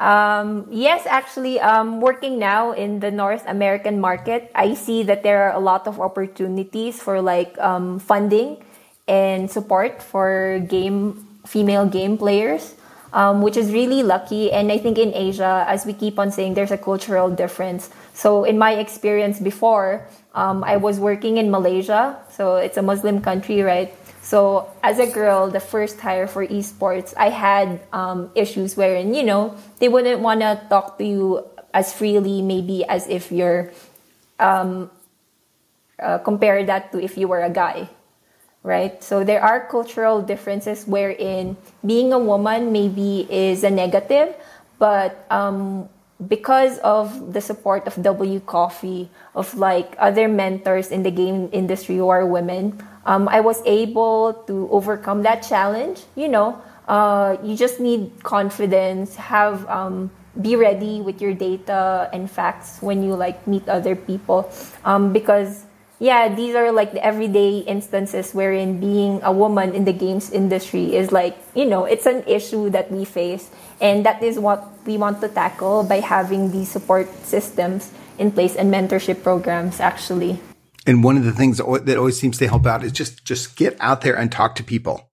[0.00, 5.44] Um, yes, actually, um, working now in the North American market, I see that there
[5.44, 8.64] are a lot of opportunities for like um, funding
[9.06, 12.74] and support for game female game players,
[13.12, 14.52] um, which is really lucky.
[14.52, 17.90] And I think in Asia, as we keep on saying, there's a cultural difference.
[18.14, 23.20] So in my experience before, um, I was working in Malaysia, so it's a Muslim
[23.20, 23.94] country, right?
[24.22, 29.24] So as a girl, the first hire for esports, I had um, issues wherein you
[29.24, 31.44] know they wouldn't want to talk to you
[31.74, 33.72] as freely, maybe as if you're
[34.38, 34.90] um,
[36.00, 37.88] uh, compare that to if you were a guy,
[38.62, 39.02] right?
[39.02, 44.34] So there are cultural differences wherein being a woman maybe is a negative,
[44.78, 45.88] but um,
[46.28, 51.96] because of the support of W Coffee, of like other mentors in the game industry
[51.96, 56.02] who are women, um, I was able to overcome that challenge.
[56.14, 62.30] You know, uh, you just need confidence, have um, be ready with your data and
[62.30, 64.52] facts when you like meet other people,
[64.84, 65.64] um, because
[66.00, 70.96] yeah, these are like the everyday instances wherein being a woman in the games industry
[70.96, 73.50] is like, you know, it's an issue that we face.
[73.82, 78.56] And that is what we want to tackle by having these support systems in place
[78.56, 80.40] and mentorship programs, actually.
[80.86, 83.76] And one of the things that always seems to help out is just just get
[83.78, 85.10] out there and talk to people.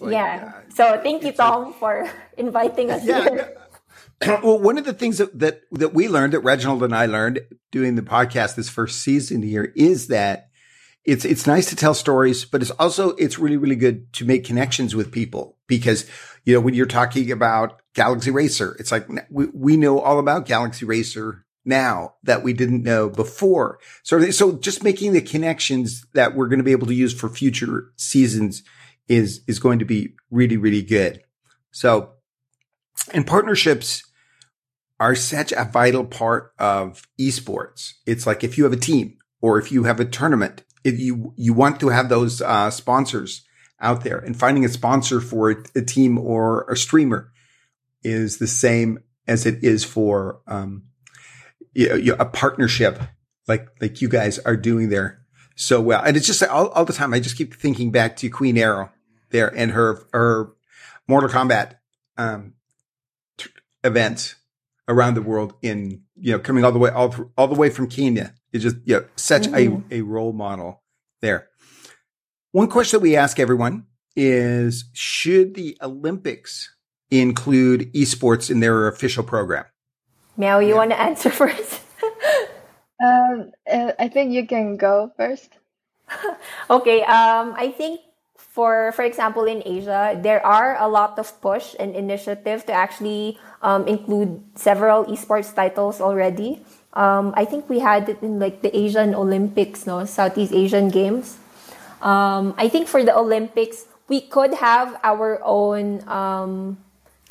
[0.00, 0.52] Like, yeah.
[0.54, 3.56] Uh, so thank you, Tom, like, for inviting us yeah, here.
[4.42, 7.40] well, one of the things that, that, that we learned, that Reginald and I learned
[7.70, 10.48] doing the podcast this first season here is that
[11.04, 14.44] it's, it's nice to tell stories, but it's also, it's really, really good to make
[14.44, 16.08] connections with people because,
[16.44, 20.46] you know, when you're talking about Galaxy Racer, it's like we, we know all about
[20.46, 23.78] Galaxy Racer now that we didn't know before.
[24.04, 27.28] So, so just making the connections that we're going to be able to use for
[27.28, 28.62] future seasons
[29.08, 31.22] is, is going to be really, really good.
[31.72, 32.12] So,
[33.12, 34.04] and partnerships,
[35.02, 37.94] are such a vital part of esports.
[38.06, 41.34] It's like if you have a team or if you have a tournament, if you,
[41.36, 43.44] you want to have those, uh, sponsors
[43.80, 47.32] out there and finding a sponsor for a, team or a streamer
[48.04, 50.84] is the same as it is for, um,
[51.74, 53.00] you a partnership
[53.48, 55.24] like, like you guys are doing there
[55.56, 56.00] so well.
[56.04, 57.12] And it's just all, all the time.
[57.12, 58.92] I just keep thinking back to Queen Arrow
[59.30, 60.52] there and her, her
[61.08, 61.74] Mortal Kombat,
[62.16, 62.52] um,
[63.36, 63.50] t-
[63.82, 64.36] events
[64.92, 67.88] around the world in, you know, coming all the way, all, all the way from
[67.88, 68.34] Kenya.
[68.52, 69.82] It's just, you know, such mm-hmm.
[69.90, 70.82] a, a role model
[71.20, 71.48] there.
[72.52, 76.74] One question that we ask everyone is, should the Olympics
[77.10, 79.64] include esports in their official program?
[80.36, 80.74] Mel, you yeah.
[80.74, 81.80] want to answer first?
[83.02, 85.50] um, uh, I think you can go first.
[86.70, 87.02] okay.
[87.02, 88.00] Um, I think
[88.52, 93.38] for for example in asia there are a lot of push and initiative to actually
[93.62, 96.60] um, include several esports titles already.
[96.92, 100.04] Um, i think we had it in like the asian olympics no?
[100.04, 101.38] Southeast asian games.
[102.04, 106.76] Um, i think for the olympics we could have our own um,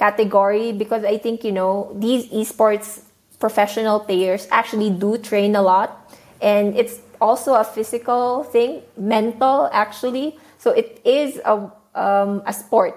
[0.02, 3.06] category because i think you know these esports
[3.42, 5.98] professional players actually do train a lot.
[6.40, 12.94] And it's also a physical thing mental actually so it is a, um, a sport,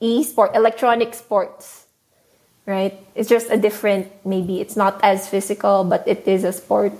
[0.00, 1.86] e-sport, electronic sports,
[2.66, 2.98] right?
[3.14, 6.92] It's just a different, maybe it's not as physical, but it is a sport.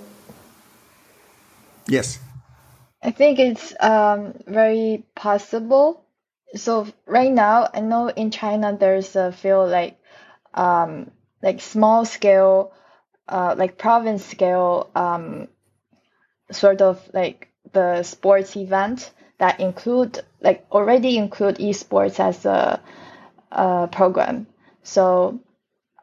[1.89, 2.19] Yes.
[3.03, 6.05] I think it's um, very possible.
[6.55, 9.99] So right now, I know in China there's a few like
[10.53, 11.11] um,
[11.43, 12.71] like small scale,
[13.27, 15.49] uh, like province scale, um,
[16.51, 22.81] sort of like the sports event that include like already include esports as a,
[23.51, 24.47] a program.
[24.83, 25.39] So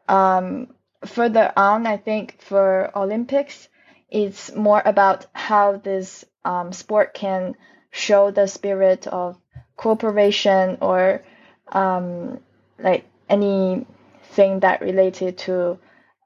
[0.07, 0.67] um,
[1.05, 3.67] further on, I think for Olympics,
[4.09, 7.55] it's more about how this um, sport can
[7.91, 9.37] show the spirit of
[9.75, 11.23] cooperation or
[11.71, 12.39] um,
[12.77, 15.79] like anything that related to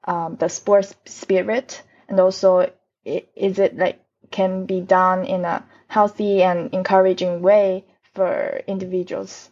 [0.04, 2.70] um, the sports spirit, and also
[3.04, 4.00] is it like
[4.30, 7.84] can be done in a healthy and encouraging way
[8.14, 9.50] for individuals.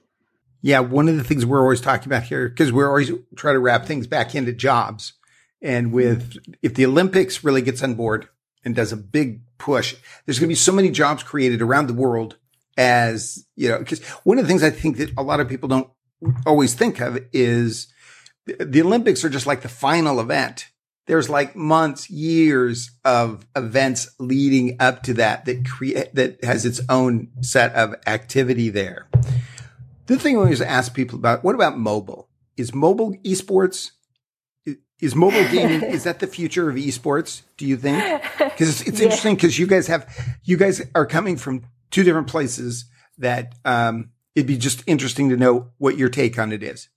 [0.63, 3.61] Yeah, one of the things we're always talking about here, because we're always trying to
[3.61, 5.15] wrap things back into jobs.
[5.63, 8.29] And with, if the Olympics really gets on board
[8.65, 11.95] and does a big push, there's going to be so many jobs created around the
[11.95, 12.37] world
[12.77, 15.69] as, you know, because one of the things I think that a lot of people
[15.69, 15.91] don't
[16.45, 17.87] always think of is
[18.47, 20.69] the Olympics are just like the final event
[21.07, 26.81] there's like months, years of events leading up to that that create, that has its
[26.89, 29.09] own set of activity there.
[30.07, 32.29] The thing I always ask people about, what about mobile?
[32.57, 33.93] Is mobile esports,
[35.01, 37.43] is mobile gaming, is that the future of esports?
[37.57, 38.23] Do you think?
[38.39, 39.05] Cause it's, it's yeah.
[39.05, 40.09] interesting because you guys have,
[40.45, 42.87] you guys are coming from two different places
[43.19, 46.89] that, um, it'd be just interesting to know what your take on it is.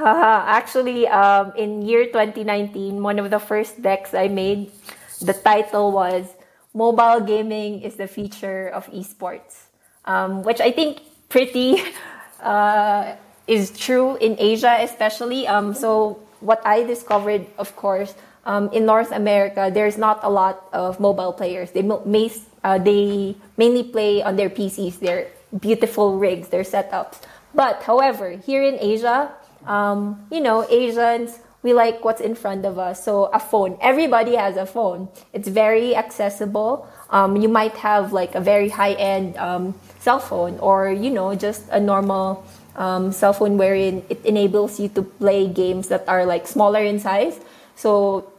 [0.00, 4.72] Uh, actually, um, in year 2019, one of the first decks I made,
[5.20, 6.24] the title was
[6.72, 9.68] "Mobile Gaming is the Future of Esports,"
[10.06, 11.84] um, which I think pretty
[12.40, 13.12] uh,
[13.46, 15.44] is true in Asia, especially.
[15.46, 18.16] Um, so, what I discovered, of course,
[18.48, 21.76] um, in North America, there's not a lot of mobile players.
[21.76, 22.32] They may,
[22.64, 27.20] uh, they mainly play on their PCs, their beautiful rigs, their setups.
[27.52, 29.36] But however, here in Asia,
[29.66, 33.04] um, you know, Asians, we like what's in front of us.
[33.04, 35.08] So a phone, everybody has a phone.
[35.32, 36.88] It's very accessible.
[37.10, 41.34] Um, you might have like a very high end um, cell phone or, you know,
[41.34, 42.44] just a normal
[42.76, 46.98] um, cell phone wherein it enables you to play games that are like smaller in
[46.98, 47.38] size.
[47.76, 48.32] So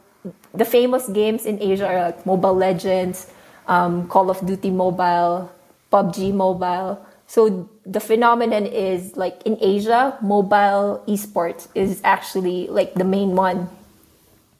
[0.54, 3.30] the famous games in Asia are like Mobile Legends,
[3.68, 5.50] um, Call of Duty Mobile,
[5.92, 7.04] PUBG Mobile.
[7.26, 13.68] So the phenomenon is like in Asia, mobile esports is actually like the main one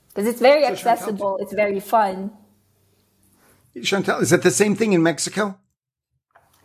[0.09, 1.39] because it's very so accessible.
[1.39, 2.31] Chantal, it's very fun.
[3.83, 5.59] Chantal, is that the same thing in Mexico?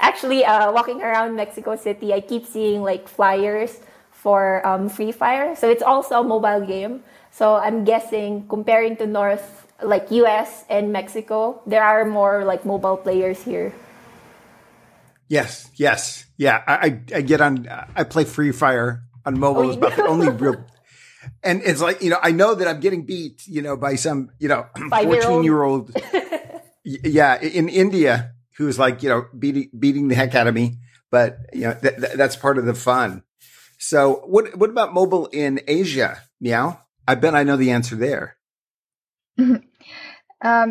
[0.00, 3.80] actually, uh, walking around Mexico City, I keep seeing like flyers
[4.10, 5.54] for um, Free Fire.
[5.54, 7.02] So it's also a mobile game.
[7.30, 12.96] So I'm guessing comparing to North, like US and Mexico, there are more like mobile
[12.96, 13.72] players here.
[15.28, 16.62] Yes, yes, yeah.
[16.66, 17.68] I, I get on.
[17.94, 19.70] I play Free Fire on mobile.
[19.70, 20.64] Oh, about the only real.
[21.42, 24.30] And it's like you know, I know that I'm getting beat, you know, by some
[24.38, 25.94] you know, fourteen year old.
[26.84, 30.78] yeah, in India, who's like you know beating beating the heck out of me.
[31.10, 33.24] But you know, th- th- that's part of the fun.
[33.78, 36.22] So, what what about mobile in Asia?
[36.40, 36.80] Miao.
[37.06, 38.36] I bet I know the answer there.
[39.38, 39.62] um,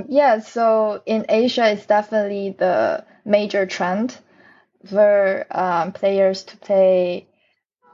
[0.07, 0.39] yeah.
[0.39, 4.17] So in Asia, it's definitely the major trend
[4.85, 7.27] for um, players to play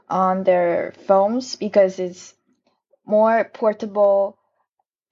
[0.08, 2.34] on their phones because it's
[3.06, 4.38] more portable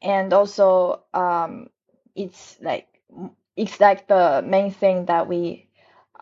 [0.02, 1.68] and also um,
[2.14, 2.88] it's like
[3.56, 5.68] it's like the main thing that we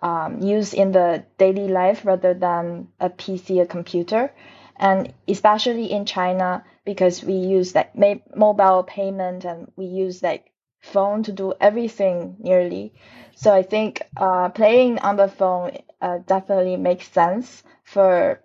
[0.03, 4.33] um, use in the daily life rather than a PC, a computer,
[4.77, 7.95] and especially in China because we use like
[8.35, 10.50] mobile payment and we use like
[10.81, 12.93] phone to do everything nearly.
[13.37, 18.41] So I think uh, playing on the phone uh, definitely makes sense for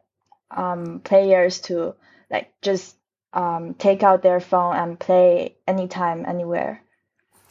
[0.51, 1.95] um, players to
[2.29, 2.95] like just
[3.33, 6.81] um, take out their phone and play anytime, anywhere.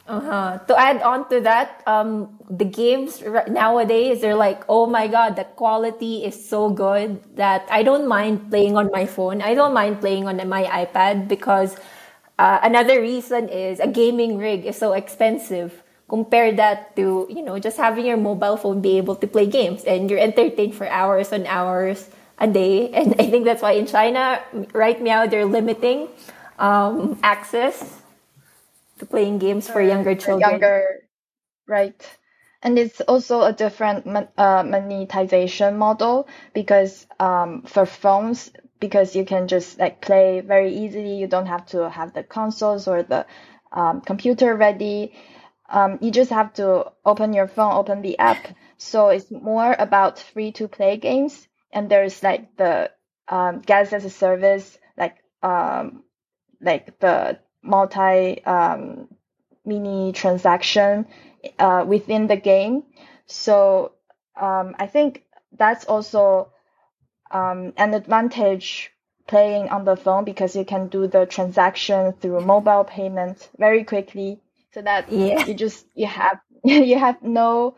[0.06, 0.58] Uh-huh.
[0.68, 5.44] To add on to that, um, the games nowadays they're like, oh my god, the
[5.44, 9.40] quality is so good that I don't mind playing on my phone.
[9.40, 11.76] I don't mind playing on my iPad because
[12.38, 17.58] uh, another reason is a gaming rig is so expensive compare that to you know
[17.58, 21.32] just having your mobile phone be able to play games and you're entertained for hours
[21.32, 22.08] and hours
[22.38, 22.90] a day.
[22.94, 24.40] And i think that's why in china
[24.72, 26.08] right now they're limiting
[26.58, 28.00] um, access
[28.98, 30.60] to playing games for younger children.
[30.60, 31.00] younger
[31.66, 32.18] right.
[32.62, 34.06] And it's also a different
[34.38, 38.50] uh, monetization model because um, for phones
[38.80, 42.86] because you can just like play very easily you don't have to have the consoles
[42.88, 43.26] or the
[43.72, 45.12] um, computer ready
[45.68, 48.46] um, you just have to open your phone, open the app.
[48.76, 51.48] So it's more about free to play games.
[51.72, 52.90] And there's like the
[53.28, 56.04] um, gas as a service, like um,
[56.60, 59.08] like the multi um,
[59.64, 61.06] mini transaction
[61.58, 62.84] uh, within the game.
[63.26, 63.92] So
[64.40, 65.24] um, I think
[65.56, 66.52] that's also
[67.34, 68.92] um, an advantage
[69.26, 74.40] playing on the phone because you can do the transaction through mobile payment very quickly
[74.72, 75.44] so that yeah.
[75.44, 77.76] you just you have you have no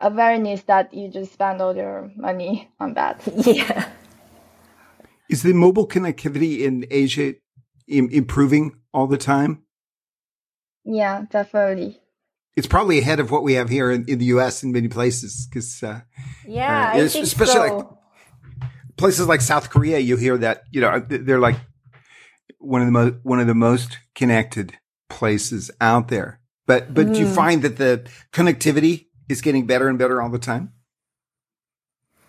[0.00, 3.20] awareness that you just spend all your money on that.
[3.44, 3.88] Yeah.
[5.28, 7.34] Is the mobile connectivity in Asia
[7.86, 9.62] Im- improving all the time?
[10.84, 12.00] Yeah, definitely.
[12.56, 14.62] It's probably ahead of what we have here in, in the U.S.
[14.62, 16.00] in many places because uh,
[16.46, 17.60] yeah, uh, especially so.
[17.60, 17.97] like
[18.98, 19.98] places like South Korea.
[19.98, 21.56] You hear that you know they're like
[22.58, 24.76] one of the most one of the most connected
[25.08, 26.40] places out there.
[26.66, 27.14] But but mm.
[27.14, 27.34] do you mm.
[27.34, 30.72] find that the connectivity is getting better and better all the time?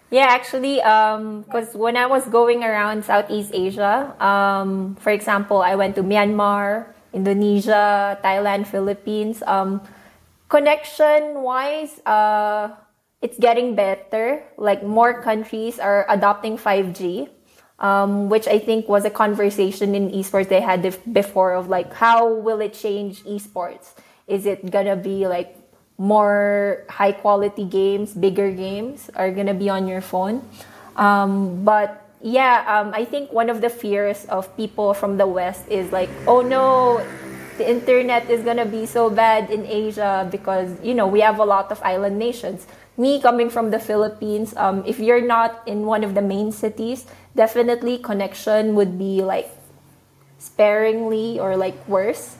[0.09, 5.75] Yeah, actually, because um, when I was going around Southeast Asia, um, for example, I
[5.75, 9.43] went to Myanmar, Indonesia, Thailand, Philippines.
[9.45, 9.81] Um,
[10.49, 12.73] connection wise, uh,
[13.21, 14.43] it's getting better.
[14.57, 17.29] Like more countries are adopting 5G
[17.79, 22.27] um, which I think was a conversation in esports they had before of like how
[22.27, 23.93] will it change esports?
[24.27, 25.55] Is it gonna be like
[25.97, 30.41] more high quality games, bigger games are gonna be on your phone.
[30.95, 35.67] Um, but yeah, um, I think one of the fears of people from the West
[35.67, 37.05] is like, oh no,
[37.57, 41.45] the internet is gonna be so bad in Asia because you know we have a
[41.45, 42.67] lot of island nations.
[42.99, 47.05] Me coming from the Philippines, um, if you're not in one of the main cities,
[47.33, 49.47] definitely connection would be like
[50.37, 52.35] sparingly or like worse.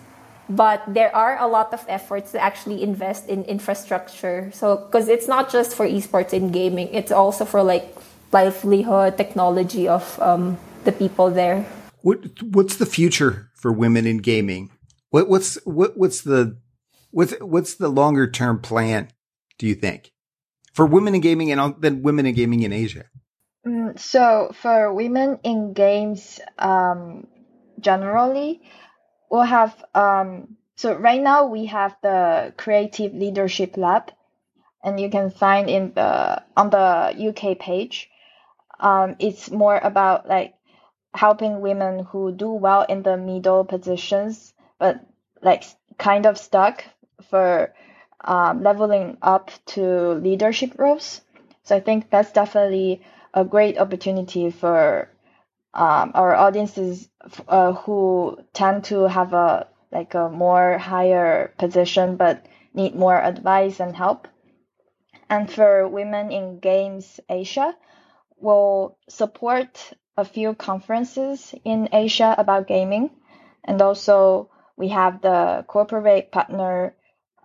[0.50, 4.52] But there are a lot of efforts to actually invest in infrastructure.
[4.52, 7.96] So because it's not just for esports and gaming it's also for like
[8.34, 11.66] livelihood technology of um, the people there.
[12.02, 14.72] What what's the future for women in gaming?
[15.10, 16.58] What what's what what's the
[17.12, 19.08] what's what's the longer term plan
[19.58, 20.12] do you think
[20.74, 23.06] for women in gaming and then women in gaming in asia.
[23.66, 27.28] Mm, so for women in games um,
[27.80, 28.62] generally
[29.30, 34.12] we'll have um, so right now we have the creative leadership lab
[34.84, 38.10] and you can find in the on the uk page.
[38.80, 40.54] Um, it's more about like
[41.14, 45.02] helping women who do well in the middle positions but
[45.42, 45.64] like
[45.98, 46.86] kind of stuck
[47.30, 47.74] for
[48.22, 51.22] um, leveling up to leadership roles
[51.64, 53.02] so i think that's definitely
[53.34, 55.10] a great opportunity for
[55.74, 57.10] um, our audiences
[57.48, 63.80] uh, who tend to have a like a more higher position but need more advice
[63.80, 64.28] and help.
[65.30, 67.76] And for women in games Asia,
[68.38, 73.12] we'll support a few conferences in Asia about gaming.
[73.64, 76.96] And also we have the corporate partner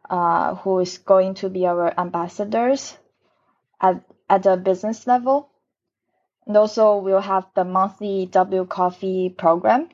[0.09, 2.97] uh, who is going to be our ambassadors
[3.81, 5.49] at, at the business level.
[6.47, 9.89] And also we'll have the monthly W coffee program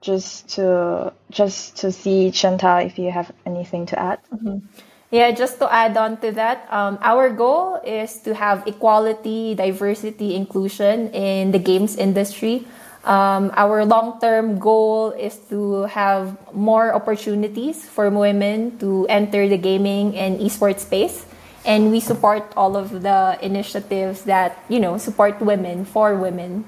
[0.00, 4.20] just to just to see Chantal if you have anything to add.
[4.32, 4.66] Mm-hmm.
[5.10, 10.34] Yeah, just to add on to that, um, our goal is to have equality, diversity,
[10.34, 12.66] inclusion in the games industry.
[13.04, 19.58] Um, our long term goal is to have more opportunities for women to enter the
[19.58, 21.26] gaming and esports space.
[21.64, 26.64] And we support all of the initiatives that you know support women for women.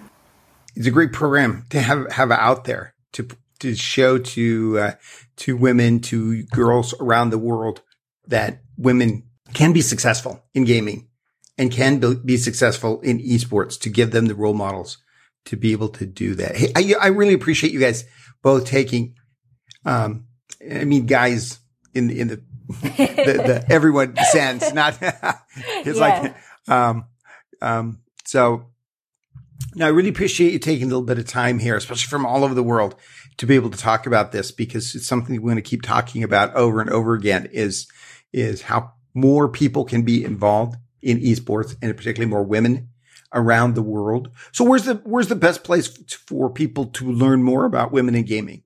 [0.75, 3.29] It's a great program to have have out there to
[3.61, 4.93] to show to uh,
[5.37, 7.83] to women to girls around the world
[8.27, 9.23] that women
[9.53, 11.07] can be successful in gaming
[11.59, 14.99] and can be successful in esports to give them the role models
[15.47, 16.57] to be able to do that.
[16.57, 18.05] Hey, I, I really appreciate you guys
[18.43, 19.15] both taking,
[19.85, 20.27] um,
[20.71, 21.59] I mean, guys
[21.95, 24.99] in in the the, the everyone sense, not
[25.57, 26.23] it's yeah.
[26.23, 26.37] like
[26.69, 27.07] um
[27.61, 28.67] um so
[29.75, 32.45] now I really appreciate you taking a little bit of time here, especially from all
[32.45, 32.95] over the world,
[33.39, 36.23] to be able to talk about this because it's something we're going to keep talking
[36.23, 37.87] about over and over again is
[38.33, 42.89] is how more people can be involved in esports and particularly more women
[43.35, 44.31] around the world.
[44.53, 45.89] So where's the where's the best place
[46.27, 48.63] for people to learn more about women in gaming?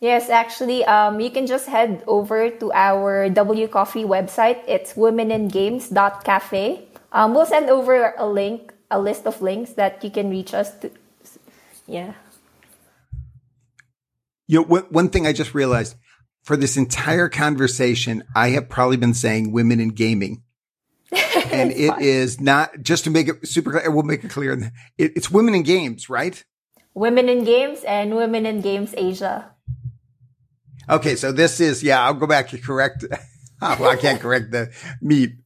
[0.00, 4.62] Yes, actually, um, you can just head over to our W Coffee website.
[4.68, 6.84] It's womeningames.cafe.
[7.12, 10.76] Um, we'll send over a link, a list of links that you can reach us
[10.80, 10.90] to.
[11.86, 12.12] Yeah.
[14.46, 15.96] You know, one thing I just realized
[16.42, 20.42] for this entire conversation, I have probably been saying women in gaming.
[21.52, 22.02] and it fine.
[22.02, 23.90] is not just to make it super clear.
[23.90, 24.52] We'll make it clear.
[24.98, 26.42] It, it's women in games, right?
[26.94, 29.52] Women in games and women in games Asia.
[30.88, 32.02] Okay, so this is yeah.
[32.02, 33.04] I'll go back to correct.
[33.62, 35.38] Oh, well, I can't correct the me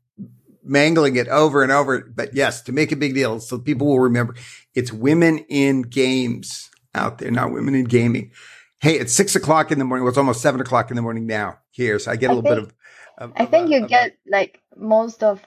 [0.65, 4.01] mangling it over and over, but yes, to make a big deal so people will
[4.01, 4.35] remember,
[4.75, 8.33] it's women in games out there, not women in gaming.
[8.81, 10.05] Hey, it's six o'clock in the morning.
[10.05, 12.51] Well, it's almost seven o'clock in the morning now here, so I get a little
[12.51, 12.75] think, bit
[13.19, 13.33] of, of.
[13.37, 15.47] I think you get like most of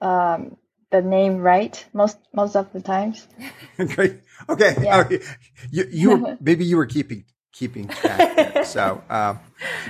[0.00, 0.56] um,
[0.90, 3.26] the name right most most of the times.
[3.76, 4.20] Great.
[4.48, 4.74] Okay.
[4.82, 5.08] Yeah.
[5.10, 5.18] Oh,
[5.70, 8.64] you you were maybe you were keeping keeping track.
[8.64, 9.38] so, um,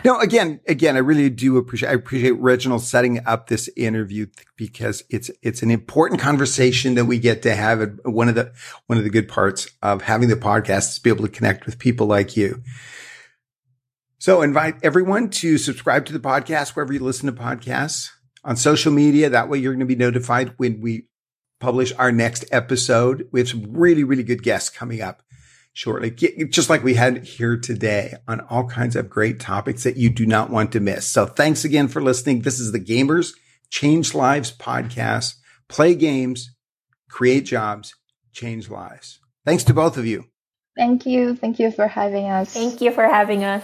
[0.04, 5.04] no, again, again, I really do appreciate, I appreciate Reginald setting up this interview because
[5.10, 7.80] it's, it's an important conversation that we get to have.
[7.80, 8.52] And one of the,
[8.86, 11.66] one of the good parts of having the podcast is to be able to connect
[11.66, 12.62] with people like you.
[14.18, 18.10] So invite everyone to subscribe to the podcast wherever you listen to podcasts
[18.44, 19.30] on social media.
[19.30, 21.06] That way you're going to be notified when we
[21.60, 23.28] publish our next episode.
[23.32, 25.22] We have some really, really good guests coming up
[25.72, 30.10] shortly, just like we had here today on all kinds of great topics that you
[30.10, 31.06] do not want to miss.
[31.06, 32.42] So thanks again for listening.
[32.42, 33.34] This is the Gamers
[33.70, 35.34] Change Lives podcast.
[35.68, 36.50] Play games,
[37.08, 37.94] create jobs,
[38.32, 39.20] change lives.
[39.44, 40.24] Thanks to both of you.
[40.76, 41.36] Thank you.
[41.36, 42.52] Thank you for having us.
[42.52, 43.62] Thank you for having us.